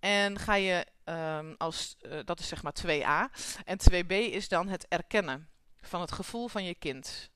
En 0.00 0.38
ga 0.38 0.54
je 0.54 0.86
um, 1.04 1.54
als, 1.58 1.96
dat 2.24 2.40
is 2.40 2.48
zeg 2.48 2.62
maar 2.62 2.74
2a. 2.86 3.40
En 3.64 3.78
2b 3.92 4.08
is 4.08 4.48
dan 4.48 4.68
het 4.68 4.86
erkennen 4.88 5.48
van 5.80 6.00
het 6.00 6.12
gevoel 6.12 6.48
van 6.48 6.64
je 6.64 6.74
kind. 6.74 7.30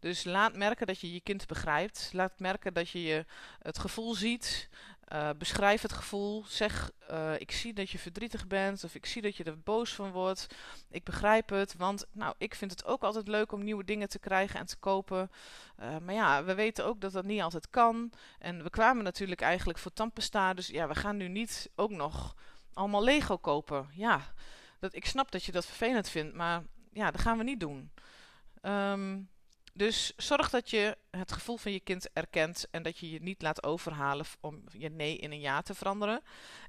Dus 0.00 0.24
laat 0.24 0.56
merken 0.56 0.86
dat 0.86 1.00
je 1.00 1.12
je 1.12 1.20
kind 1.20 1.46
begrijpt. 1.46 2.08
Laat 2.12 2.38
merken 2.38 2.74
dat 2.74 2.88
je, 2.90 3.02
je 3.02 3.24
het 3.58 3.78
gevoel 3.78 4.14
ziet. 4.14 4.68
Uh, 5.12 5.30
beschrijf 5.38 5.82
het 5.82 5.92
gevoel. 5.92 6.44
Zeg, 6.46 6.90
uh, 7.10 7.32
ik 7.38 7.52
zie 7.52 7.72
dat 7.72 7.90
je 7.90 7.98
verdrietig 7.98 8.46
bent. 8.46 8.84
Of 8.84 8.94
ik 8.94 9.06
zie 9.06 9.22
dat 9.22 9.36
je 9.36 9.44
er 9.44 9.60
boos 9.60 9.94
van 9.94 10.10
wordt. 10.10 10.46
Ik 10.90 11.04
begrijp 11.04 11.48
het. 11.48 11.74
Want 11.76 12.06
nou, 12.12 12.34
ik 12.38 12.54
vind 12.54 12.70
het 12.70 12.84
ook 12.84 13.02
altijd 13.02 13.28
leuk 13.28 13.52
om 13.52 13.64
nieuwe 13.64 13.84
dingen 13.84 14.08
te 14.08 14.18
krijgen 14.18 14.60
en 14.60 14.66
te 14.66 14.76
kopen. 14.76 15.30
Uh, 15.80 15.98
maar 15.98 16.14
ja, 16.14 16.44
we 16.44 16.54
weten 16.54 16.84
ook 16.84 17.00
dat 17.00 17.12
dat 17.12 17.24
niet 17.24 17.42
altijd 17.42 17.70
kan. 17.70 18.12
En 18.38 18.62
we 18.62 18.70
kwamen 18.70 19.04
natuurlijk 19.04 19.40
eigenlijk 19.40 19.78
voor 19.78 19.92
tandpasta. 19.92 20.54
Dus 20.54 20.66
ja, 20.66 20.88
we 20.88 20.94
gaan 20.94 21.16
nu 21.16 21.28
niet 21.28 21.70
ook 21.74 21.90
nog 21.90 22.34
allemaal 22.72 23.04
Lego 23.04 23.36
kopen. 23.38 23.88
Ja, 23.92 24.20
dat, 24.78 24.94
ik 24.94 25.06
snap 25.06 25.30
dat 25.30 25.44
je 25.44 25.52
dat 25.52 25.66
vervelend 25.66 26.08
vindt. 26.08 26.34
Maar 26.34 26.62
ja, 26.92 27.10
dat 27.10 27.20
gaan 27.20 27.38
we 27.38 27.44
niet 27.44 27.60
doen. 27.60 27.90
Um, 28.62 29.28
dus 29.76 30.12
zorg 30.16 30.50
dat 30.50 30.70
je 30.70 30.96
het 31.10 31.32
gevoel 31.32 31.56
van 31.56 31.72
je 31.72 31.80
kind 31.80 32.12
erkent 32.12 32.66
en 32.70 32.82
dat 32.82 32.98
je 32.98 33.10
je 33.10 33.22
niet 33.22 33.42
laat 33.42 33.62
overhalen 33.62 34.26
om 34.40 34.62
je 34.72 34.90
nee 34.90 35.16
in 35.16 35.32
een 35.32 35.40
ja 35.40 35.62
te 35.62 35.74
veranderen. 35.74 36.22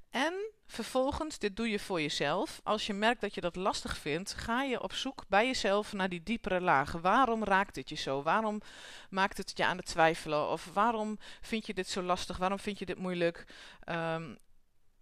En 0.10 0.34
vervolgens, 0.68 1.40
dit 1.40 1.56
doe 1.56 1.70
je 1.70 1.80
voor 1.80 2.02
jezelf. 2.02 2.62
Als 2.64 2.88
je 2.88 2.94
merkt 2.94 3.22
dat 3.22 3.34
je 3.34 3.42
dat 3.42 3.56
lastig 3.56 3.98
vindt, 3.98 4.34
ga 4.34 4.64
je 4.64 4.82
op 4.84 4.94
zoek 4.94 5.24
bij 5.28 5.46
jezelf 5.46 5.94
naar 5.94 6.10
die 6.10 6.24
diepere 6.24 6.62
lagen. 6.62 7.02
Waarom 7.02 7.44
raakt 7.44 7.76
het 7.76 7.90
je 7.90 7.96
zo? 7.96 8.22
Waarom 8.22 8.62
maakt 9.10 9.38
het 9.38 9.52
je 9.56 9.66
aan 9.66 9.78
het 9.78 9.86
twijfelen? 9.86 10.50
Of 10.50 10.70
waarom 10.74 11.18
vind 11.42 11.66
je 11.66 11.74
dit 11.74 11.88
zo 11.88 12.02
lastig? 12.02 12.38
Waarom 12.38 12.60
vind 12.60 12.80
je 12.80 12.86
dit 12.86 12.98
moeilijk? 12.98 13.46
Um, 13.90 14.38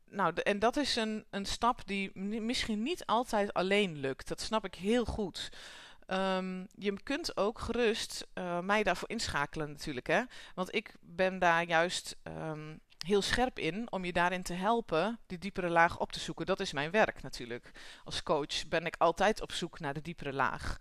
nou, 0.09 0.33
en 0.33 0.59
dat 0.59 0.77
is 0.77 0.95
een, 0.95 1.25
een 1.29 1.45
stap 1.45 1.87
die 1.87 2.19
misschien 2.19 2.83
niet 2.83 3.05
altijd 3.05 3.53
alleen 3.53 3.97
lukt. 3.97 4.27
Dat 4.27 4.41
snap 4.41 4.65
ik 4.65 4.75
heel 4.75 5.05
goed. 5.05 5.49
Um, 6.07 6.67
je 6.77 7.03
kunt 7.03 7.37
ook 7.37 7.59
gerust 7.59 8.27
uh, 8.33 8.59
mij 8.59 8.83
daarvoor 8.83 9.09
inschakelen 9.09 9.69
natuurlijk. 9.71 10.07
Hè? 10.07 10.21
Want 10.55 10.75
ik 10.75 10.95
ben 11.01 11.39
daar 11.39 11.63
juist 11.63 12.15
um, 12.23 12.79
heel 13.05 13.21
scherp 13.21 13.59
in 13.59 13.91
om 13.91 14.05
je 14.05 14.13
daarin 14.13 14.43
te 14.43 14.53
helpen 14.53 15.19
die 15.27 15.37
diepere 15.37 15.69
laag 15.69 15.99
op 15.99 16.11
te 16.11 16.19
zoeken. 16.19 16.45
Dat 16.45 16.59
is 16.59 16.73
mijn 16.73 16.91
werk 16.91 17.21
natuurlijk. 17.21 17.71
Als 18.03 18.23
coach 18.23 18.67
ben 18.67 18.85
ik 18.85 18.95
altijd 18.97 19.41
op 19.41 19.51
zoek 19.51 19.79
naar 19.79 19.93
de 19.93 20.01
diepere 20.01 20.33
laag. 20.33 20.77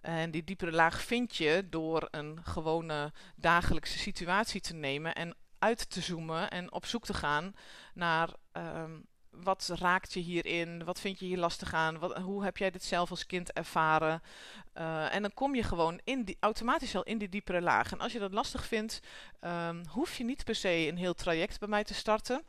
En 0.00 0.30
die 0.30 0.44
diepere 0.44 0.72
laag 0.72 1.02
vind 1.02 1.36
je 1.36 1.66
door 1.70 2.08
een 2.10 2.44
gewone 2.44 3.12
dagelijkse 3.36 3.98
situatie 3.98 4.60
te 4.60 4.74
nemen 4.74 5.14
en 5.14 5.36
uit 5.58 5.90
te 5.90 6.00
zoomen 6.00 6.50
en 6.50 6.72
op 6.72 6.86
zoek 6.86 7.04
te 7.04 7.14
gaan 7.14 7.54
naar 7.94 8.28
um, 8.52 9.06
wat 9.42 9.70
raakt 9.74 10.12
je 10.12 10.20
hierin? 10.20 10.84
Wat 10.84 11.00
vind 11.00 11.18
je 11.18 11.26
hier 11.26 11.38
lastig 11.38 11.74
aan? 11.74 11.98
Wat, 11.98 12.16
hoe 12.16 12.44
heb 12.44 12.56
jij 12.56 12.70
dit 12.70 12.84
zelf 12.84 13.10
als 13.10 13.26
kind 13.26 13.52
ervaren? 13.52 14.22
Uh, 14.74 15.14
en 15.14 15.22
dan 15.22 15.34
kom 15.34 15.54
je 15.54 15.62
gewoon 15.62 16.00
in 16.04 16.36
automatisch 16.40 16.96
al 16.96 17.02
in 17.02 17.18
die 17.18 17.28
diepere 17.28 17.60
laag. 17.60 17.92
En 17.92 18.00
als 18.00 18.12
je 18.12 18.18
dat 18.18 18.32
lastig 18.32 18.66
vindt, 18.66 19.00
um, 19.40 19.82
hoef 19.88 20.16
je 20.16 20.24
niet 20.24 20.44
per 20.44 20.54
se 20.54 20.68
een 20.68 20.96
heel 20.96 21.14
traject 21.14 21.58
bij 21.58 21.68
mij 21.68 21.84
te 21.84 21.94
starten. 21.94 22.42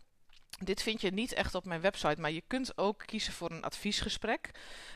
Dit 0.64 0.82
vind 0.82 1.02
je 1.02 1.12
niet 1.12 1.34
echt 1.34 1.56
op 1.56 1.66
mijn 1.66 1.82
website, 1.82 2.22
maar 2.22 2.32
je 2.32 2.44
kunt 2.48 2.78
ook 2.78 3.04
kiezen 3.06 3.34
voor 3.34 3.52
een 3.52 3.64
adviesgesprek. 3.64 4.52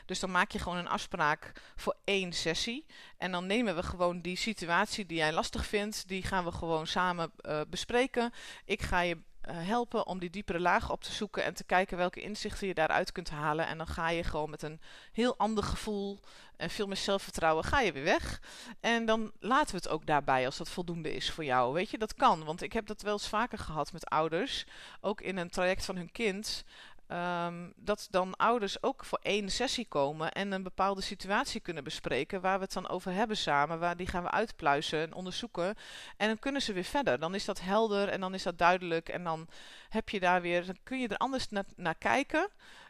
Dus 0.06 0.20
dan 0.20 0.30
maak 0.30 0.50
je 0.50 0.58
gewoon 0.58 0.78
een 0.78 0.88
afspraak 0.88 1.52
voor 1.76 1.96
één 2.04 2.32
sessie. 2.32 2.86
En 3.16 3.32
dan 3.32 3.46
nemen 3.46 3.74
we 3.74 3.82
gewoon 3.82 4.20
die 4.20 4.36
situatie 4.36 5.06
die 5.06 5.16
jij 5.16 5.32
lastig 5.32 5.66
vindt, 5.66 6.08
die 6.08 6.22
gaan 6.22 6.44
we 6.44 6.52
gewoon 6.52 6.86
samen 6.86 7.32
uh, 7.42 7.60
bespreken. 7.68 8.32
Ik 8.64 8.82
ga 8.82 9.00
je 9.00 9.18
helpen 9.48 10.06
om 10.06 10.18
die 10.18 10.30
diepere 10.30 10.60
laag 10.60 10.90
op 10.90 11.02
te 11.02 11.12
zoeken 11.12 11.44
en 11.44 11.54
te 11.54 11.64
kijken 11.64 11.96
welke 11.96 12.20
inzichten 12.20 12.66
je 12.66 12.74
daaruit 12.74 13.12
kunt 13.12 13.30
halen. 13.30 13.66
En 13.66 13.78
dan 13.78 13.86
ga 13.86 14.10
je 14.10 14.24
gewoon 14.24 14.50
met 14.50 14.62
een 14.62 14.80
heel 15.12 15.36
ander 15.36 15.64
gevoel 15.64 16.20
en 16.56 16.70
veel 16.70 16.86
meer 16.86 16.96
zelfvertrouwen, 16.96 17.64
ga 17.64 17.80
je 17.80 17.92
weer 17.92 18.04
weg. 18.04 18.40
En 18.80 19.06
dan 19.06 19.32
laten 19.40 19.70
we 19.70 19.76
het 19.76 19.88
ook 19.88 20.06
daarbij 20.06 20.46
als 20.46 20.56
dat 20.56 20.68
voldoende 20.68 21.14
is 21.14 21.30
voor 21.30 21.44
jou. 21.44 21.72
Weet 21.72 21.90
je, 21.90 21.98
dat 21.98 22.14
kan. 22.14 22.44
Want 22.44 22.62
ik 22.62 22.72
heb 22.72 22.86
dat 22.86 23.02
wel 23.02 23.12
eens 23.12 23.28
vaker 23.28 23.58
gehad 23.58 23.92
met 23.92 24.06
ouders. 24.06 24.66
Ook 25.00 25.20
in 25.20 25.36
een 25.36 25.50
traject 25.50 25.84
van 25.84 25.96
hun 25.96 26.12
kind. 26.12 26.64
Um, 27.12 27.72
dat 27.76 28.06
dan 28.10 28.36
ouders 28.36 28.82
ook 28.82 29.04
voor 29.04 29.18
één 29.22 29.50
sessie 29.50 29.86
komen 29.88 30.32
en 30.32 30.52
een 30.52 30.62
bepaalde 30.62 31.00
situatie 31.00 31.60
kunnen 31.60 31.84
bespreken 31.84 32.40
waar 32.40 32.58
we 32.58 32.64
het 32.64 32.72
dan 32.72 32.88
over 32.88 33.12
hebben 33.12 33.36
samen, 33.36 33.78
waar 33.78 33.96
die 33.96 34.06
gaan 34.06 34.22
we 34.22 34.30
uitpluizen 34.30 35.00
en 35.00 35.14
onderzoeken 35.14 35.74
en 36.16 36.26
dan 36.26 36.38
kunnen 36.38 36.62
ze 36.62 36.72
weer 36.72 36.84
verder. 36.84 37.18
Dan 37.18 37.34
is 37.34 37.44
dat 37.44 37.60
helder 37.60 38.08
en 38.08 38.20
dan 38.20 38.34
is 38.34 38.42
dat 38.42 38.58
duidelijk 38.58 39.08
en 39.08 39.24
dan 39.24 39.48
heb 39.88 40.08
je 40.08 40.20
daar 40.20 40.40
weer, 40.40 40.66
dan 40.66 40.78
kun 40.82 41.00
je 41.00 41.08
er 41.08 41.16
anders 41.16 41.48
na 41.48 41.64
naar 41.76 41.98
kijken 41.98 42.48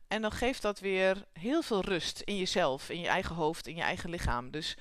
en 0.09 0.23
dan 0.23 0.33
geeft 0.33 0.63
dat 0.63 0.81
weer 0.81 1.25
heel 1.33 1.63
veel 1.63 1.81
rust 1.81 2.21
in 2.21 2.37
jezelf, 2.37 2.89
in 2.89 3.01
je 3.01 3.09
eigen 3.09 3.35
hoofd, 3.35 3.67
in 3.67 3.77
je 3.77 3.83
eigen 3.83 4.11
lichaam. 4.11 4.51
Dus 4.51 4.77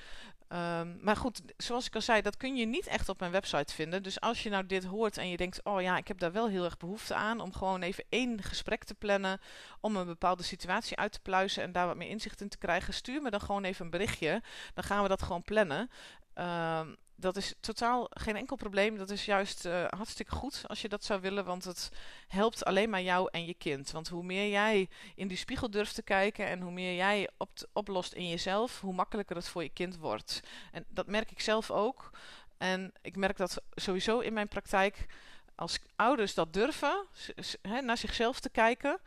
Um, 0.52 0.98
maar 1.00 1.16
goed, 1.16 1.42
zoals 1.56 1.86
ik 1.86 1.94
al 1.94 2.00
zei, 2.00 2.22
dat 2.22 2.36
kun 2.36 2.56
je 2.56 2.66
niet 2.66 2.86
echt 2.86 3.08
op 3.08 3.20
mijn 3.20 3.32
website 3.32 3.74
vinden. 3.74 4.02
Dus 4.02 4.20
als 4.20 4.42
je 4.42 4.50
nou 4.50 4.66
dit 4.66 4.84
hoort 4.84 5.16
en 5.16 5.28
je 5.28 5.36
denkt, 5.36 5.64
oh 5.64 5.80
ja, 5.82 5.96
ik 5.96 6.08
heb 6.08 6.18
daar 6.18 6.32
wel 6.32 6.48
heel 6.48 6.64
erg 6.64 6.76
behoefte 6.76 7.14
aan 7.14 7.40
om 7.40 7.52
gewoon 7.52 7.82
even 7.82 8.04
één 8.08 8.42
gesprek 8.42 8.84
te 8.84 8.94
plannen, 8.94 9.40
om 9.80 9.96
een 9.96 10.06
bepaalde 10.06 10.42
situatie 10.42 10.96
uit 10.96 11.12
te 11.12 11.20
pluizen 11.20 11.62
en 11.62 11.72
daar 11.72 11.86
wat 11.86 11.96
meer 11.96 12.08
inzicht 12.08 12.40
in 12.40 12.48
te 12.48 12.58
krijgen, 12.58 12.94
stuur 12.94 13.22
me 13.22 13.30
dan 13.30 13.40
gewoon 13.40 13.64
even 13.64 13.84
een 13.84 13.90
berichtje. 13.90 14.42
Dan 14.74 14.84
gaan 14.84 15.02
we 15.02 15.08
dat 15.08 15.22
gewoon 15.22 15.42
plannen. 15.42 15.90
Um, 16.34 16.96
dat 17.22 17.36
is 17.36 17.54
totaal 17.60 18.06
geen 18.10 18.36
enkel 18.36 18.56
probleem. 18.56 18.96
Dat 18.96 19.10
is 19.10 19.24
juist 19.24 19.66
uh, 19.66 19.84
hartstikke 19.88 20.32
goed 20.32 20.62
als 20.66 20.82
je 20.82 20.88
dat 20.88 21.04
zou 21.04 21.20
willen, 21.20 21.44
want 21.44 21.64
het 21.64 21.90
helpt 22.28 22.64
alleen 22.64 22.90
maar 22.90 23.02
jou 23.02 23.28
en 23.30 23.44
je 23.44 23.54
kind. 23.54 23.90
Want 23.90 24.08
hoe 24.08 24.22
meer 24.22 24.48
jij 24.50 24.88
in 25.14 25.28
die 25.28 25.36
spiegel 25.36 25.70
durft 25.70 25.94
te 25.94 26.02
kijken 26.02 26.46
en 26.46 26.60
hoe 26.60 26.72
meer 26.72 26.94
jij 26.94 27.28
op 27.36 27.50
oplost 27.72 28.12
in 28.12 28.28
jezelf, 28.28 28.80
hoe 28.80 28.94
makkelijker 28.94 29.36
het 29.36 29.48
voor 29.48 29.62
je 29.62 29.68
kind 29.68 29.96
wordt. 29.96 30.40
En 30.72 30.84
dat 30.88 31.06
merk 31.06 31.30
ik 31.30 31.40
zelf 31.40 31.70
ook. 31.70 32.10
En 32.58 32.92
ik 33.02 33.16
merk 33.16 33.36
dat 33.36 33.62
sowieso 33.70 34.18
in 34.18 34.32
mijn 34.32 34.48
praktijk. 34.48 35.06
Als 35.54 35.78
ouders 35.96 36.34
dat 36.34 36.52
durven, 36.52 37.06
naar 37.82 37.98
zichzelf 37.98 38.40
te 38.40 38.50
kijken, 38.50 39.00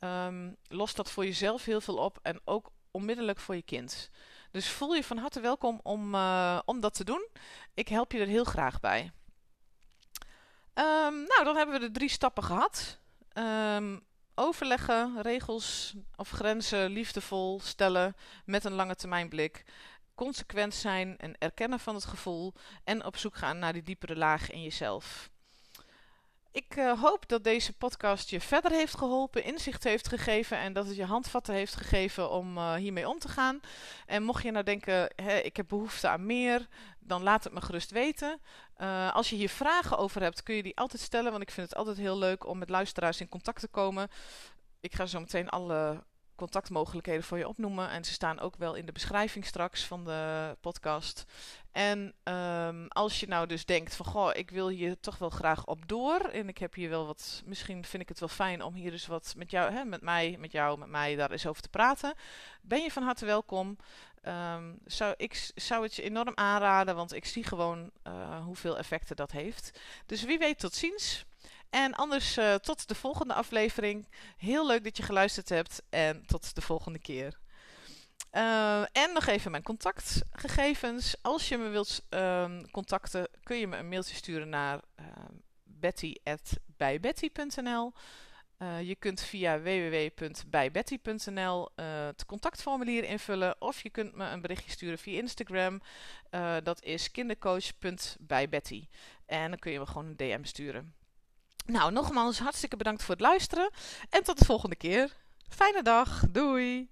um, 0.00 0.56
lost 0.68 0.96
dat 0.96 1.10
voor 1.10 1.24
jezelf 1.24 1.64
heel 1.64 1.80
veel 1.80 1.96
op 1.96 2.18
en 2.22 2.40
ook 2.44 2.70
onmiddellijk 2.90 3.38
voor 3.38 3.54
je 3.54 3.62
kind. 3.62 4.10
Dus 4.52 4.68
voel 4.68 4.94
je 4.94 5.04
van 5.04 5.18
harte 5.18 5.40
welkom 5.40 5.80
om, 5.82 6.14
uh, 6.14 6.58
om 6.64 6.80
dat 6.80 6.94
te 6.94 7.04
doen. 7.04 7.28
Ik 7.74 7.88
help 7.88 8.12
je 8.12 8.18
er 8.18 8.26
heel 8.26 8.44
graag 8.44 8.80
bij. 8.80 9.12
Um, 10.74 11.24
nou, 11.24 11.44
dan 11.44 11.56
hebben 11.56 11.80
we 11.80 11.86
de 11.86 11.90
drie 11.90 12.08
stappen 12.08 12.44
gehad. 12.44 12.98
Um, 13.34 14.06
overleggen, 14.34 15.22
regels 15.22 15.94
of 16.16 16.30
grenzen 16.30 16.90
liefdevol 16.90 17.60
stellen 17.60 18.16
met 18.44 18.64
een 18.64 18.72
lange 18.72 18.94
termijn 18.94 19.28
blik. 19.28 19.64
Consequent 20.14 20.74
zijn 20.74 21.18
en 21.18 21.38
erkennen 21.38 21.80
van 21.80 21.94
het 21.94 22.04
gevoel 22.04 22.52
en 22.84 23.04
op 23.04 23.16
zoek 23.16 23.36
gaan 23.36 23.58
naar 23.58 23.72
die 23.72 23.82
diepere 23.82 24.16
laag 24.16 24.50
in 24.50 24.62
jezelf. 24.62 25.30
Ik 26.52 26.76
uh, 26.76 27.00
hoop 27.00 27.28
dat 27.28 27.44
deze 27.44 27.72
podcast 27.72 28.30
je 28.30 28.40
verder 28.40 28.70
heeft 28.70 28.96
geholpen, 28.96 29.44
inzicht 29.44 29.84
heeft 29.84 30.08
gegeven 30.08 30.58
en 30.58 30.72
dat 30.72 30.86
het 30.86 30.96
je 30.96 31.04
handvatten 31.04 31.54
heeft 31.54 31.76
gegeven 31.76 32.30
om 32.30 32.56
uh, 32.56 32.74
hiermee 32.74 33.08
om 33.08 33.18
te 33.18 33.28
gaan. 33.28 33.60
En 34.06 34.22
mocht 34.22 34.42
je 34.42 34.50
nou 34.50 34.64
denken, 34.64 35.12
hè, 35.16 35.36
ik 35.36 35.56
heb 35.56 35.68
behoefte 35.68 36.08
aan 36.08 36.26
meer, 36.26 36.68
dan 36.98 37.22
laat 37.22 37.44
het 37.44 37.52
me 37.52 37.60
gerust 37.60 37.90
weten. 37.90 38.40
Uh, 38.78 39.14
als 39.14 39.30
je 39.30 39.36
hier 39.36 39.48
vragen 39.48 39.98
over 39.98 40.22
hebt, 40.22 40.42
kun 40.42 40.54
je 40.54 40.62
die 40.62 40.76
altijd 40.76 41.02
stellen, 41.02 41.30
want 41.30 41.42
ik 41.42 41.50
vind 41.50 41.68
het 41.68 41.78
altijd 41.78 41.96
heel 41.96 42.18
leuk 42.18 42.46
om 42.46 42.58
met 42.58 42.70
luisteraars 42.70 43.20
in 43.20 43.28
contact 43.28 43.60
te 43.60 43.68
komen. 43.68 44.08
Ik 44.80 44.94
ga 44.94 45.06
zo 45.06 45.20
meteen 45.20 45.48
alle 45.48 46.04
contactmogelijkheden 46.34 47.24
voor 47.24 47.38
je 47.38 47.48
opnoemen. 47.48 47.90
En 47.90 48.04
ze 48.04 48.12
staan 48.12 48.40
ook 48.40 48.56
wel 48.56 48.74
in 48.74 48.86
de 48.86 48.92
beschrijving 48.92 49.46
straks 49.46 49.84
van 49.84 50.04
de 50.04 50.56
podcast. 50.60 51.24
En 51.72 52.14
um, 52.24 52.88
als 52.88 53.20
je 53.20 53.28
nou 53.28 53.46
dus 53.46 53.64
denkt 53.64 53.96
van 53.96 54.06
goh, 54.06 54.30
ik 54.34 54.50
wil 54.50 54.68
hier 54.68 55.00
toch 55.00 55.18
wel 55.18 55.30
graag 55.30 55.66
op 55.66 55.88
door. 55.88 56.18
En 56.18 56.48
ik 56.48 56.58
heb 56.58 56.74
hier 56.74 56.88
wel 56.88 57.06
wat. 57.06 57.42
Misschien 57.44 57.84
vind 57.84 58.02
ik 58.02 58.08
het 58.08 58.20
wel 58.20 58.28
fijn 58.28 58.62
om 58.62 58.74
hier 58.74 58.90
dus 58.90 59.06
wat 59.06 59.34
met 59.36 59.50
jou, 59.50 59.72
hè, 59.72 59.84
met 59.84 60.02
mij, 60.02 60.36
met 60.38 60.52
jou, 60.52 60.78
met 60.78 60.88
mij 60.88 61.16
daar 61.16 61.30
eens 61.30 61.46
over 61.46 61.62
te 61.62 61.68
praten. 61.68 62.14
Ben 62.62 62.82
je 62.82 62.90
van 62.90 63.02
harte 63.02 63.26
welkom. 63.26 63.76
Um, 64.28 64.78
zou, 64.84 65.14
ik 65.16 65.50
zou 65.54 65.82
het 65.82 65.94
je 65.94 66.02
enorm 66.02 66.32
aanraden, 66.34 66.96
want 66.96 67.12
ik 67.12 67.24
zie 67.24 67.44
gewoon 67.44 67.90
uh, 68.06 68.44
hoeveel 68.44 68.78
effecten 68.78 69.16
dat 69.16 69.30
heeft. 69.30 69.80
Dus 70.06 70.22
wie 70.22 70.38
weet, 70.38 70.58
tot 70.58 70.74
ziens. 70.74 71.24
En 71.70 71.94
anders 71.94 72.38
uh, 72.38 72.54
tot 72.54 72.88
de 72.88 72.94
volgende 72.94 73.34
aflevering. 73.34 74.08
Heel 74.36 74.66
leuk 74.66 74.84
dat 74.84 74.96
je 74.96 75.02
geluisterd 75.02 75.48
hebt 75.48 75.82
en 75.90 76.26
tot 76.26 76.54
de 76.54 76.60
volgende 76.60 76.98
keer. 76.98 77.38
Uh, 78.32 78.80
en 78.80 79.12
nog 79.12 79.26
even 79.26 79.50
mijn 79.50 79.62
contactgegevens. 79.62 81.14
Als 81.22 81.48
je 81.48 81.58
me 81.58 81.68
wilt 81.68 82.02
uh, 82.10 82.58
contacten, 82.70 83.28
kun 83.42 83.56
je 83.56 83.66
me 83.66 83.76
een 83.76 83.88
mailtje 83.88 84.14
sturen 84.14 84.48
naar 84.48 84.80
uh, 85.00 85.06
betty.bijbetty.nl. 85.62 87.92
je 88.82 88.96
kunt 88.98 89.20
via 89.20 89.60
www.bijbetty.nl 89.60 91.70
het 91.74 92.26
contactformulier 92.26 93.04
invullen. 93.04 93.60
Of 93.60 93.82
je 93.82 93.90
kunt 93.90 94.14
me 94.14 94.24
een 94.24 94.40
berichtje 94.40 94.70
sturen 94.70 94.98
via 94.98 95.20
Instagram. 95.20 95.80
dat 96.62 96.82
is 96.82 97.10
kindercoach.bijbetty. 97.10 98.88
En 99.26 99.50
dan 99.50 99.58
kun 99.58 99.72
je 99.72 99.78
me 99.78 99.86
gewoon 99.86 100.06
een 100.06 100.16
DM 100.16 100.44
sturen. 100.44 100.94
Nou, 101.66 101.92
nogmaals 101.92 102.38
hartstikke 102.38 102.76
bedankt 102.76 103.02
voor 103.02 103.14
het 103.14 103.24
luisteren. 103.24 103.70
En 104.10 104.22
tot 104.22 104.38
de 104.38 104.44
volgende 104.44 104.76
keer. 104.76 105.16
Fijne 105.48 105.82
dag. 105.82 106.24
Doei. 106.30 106.90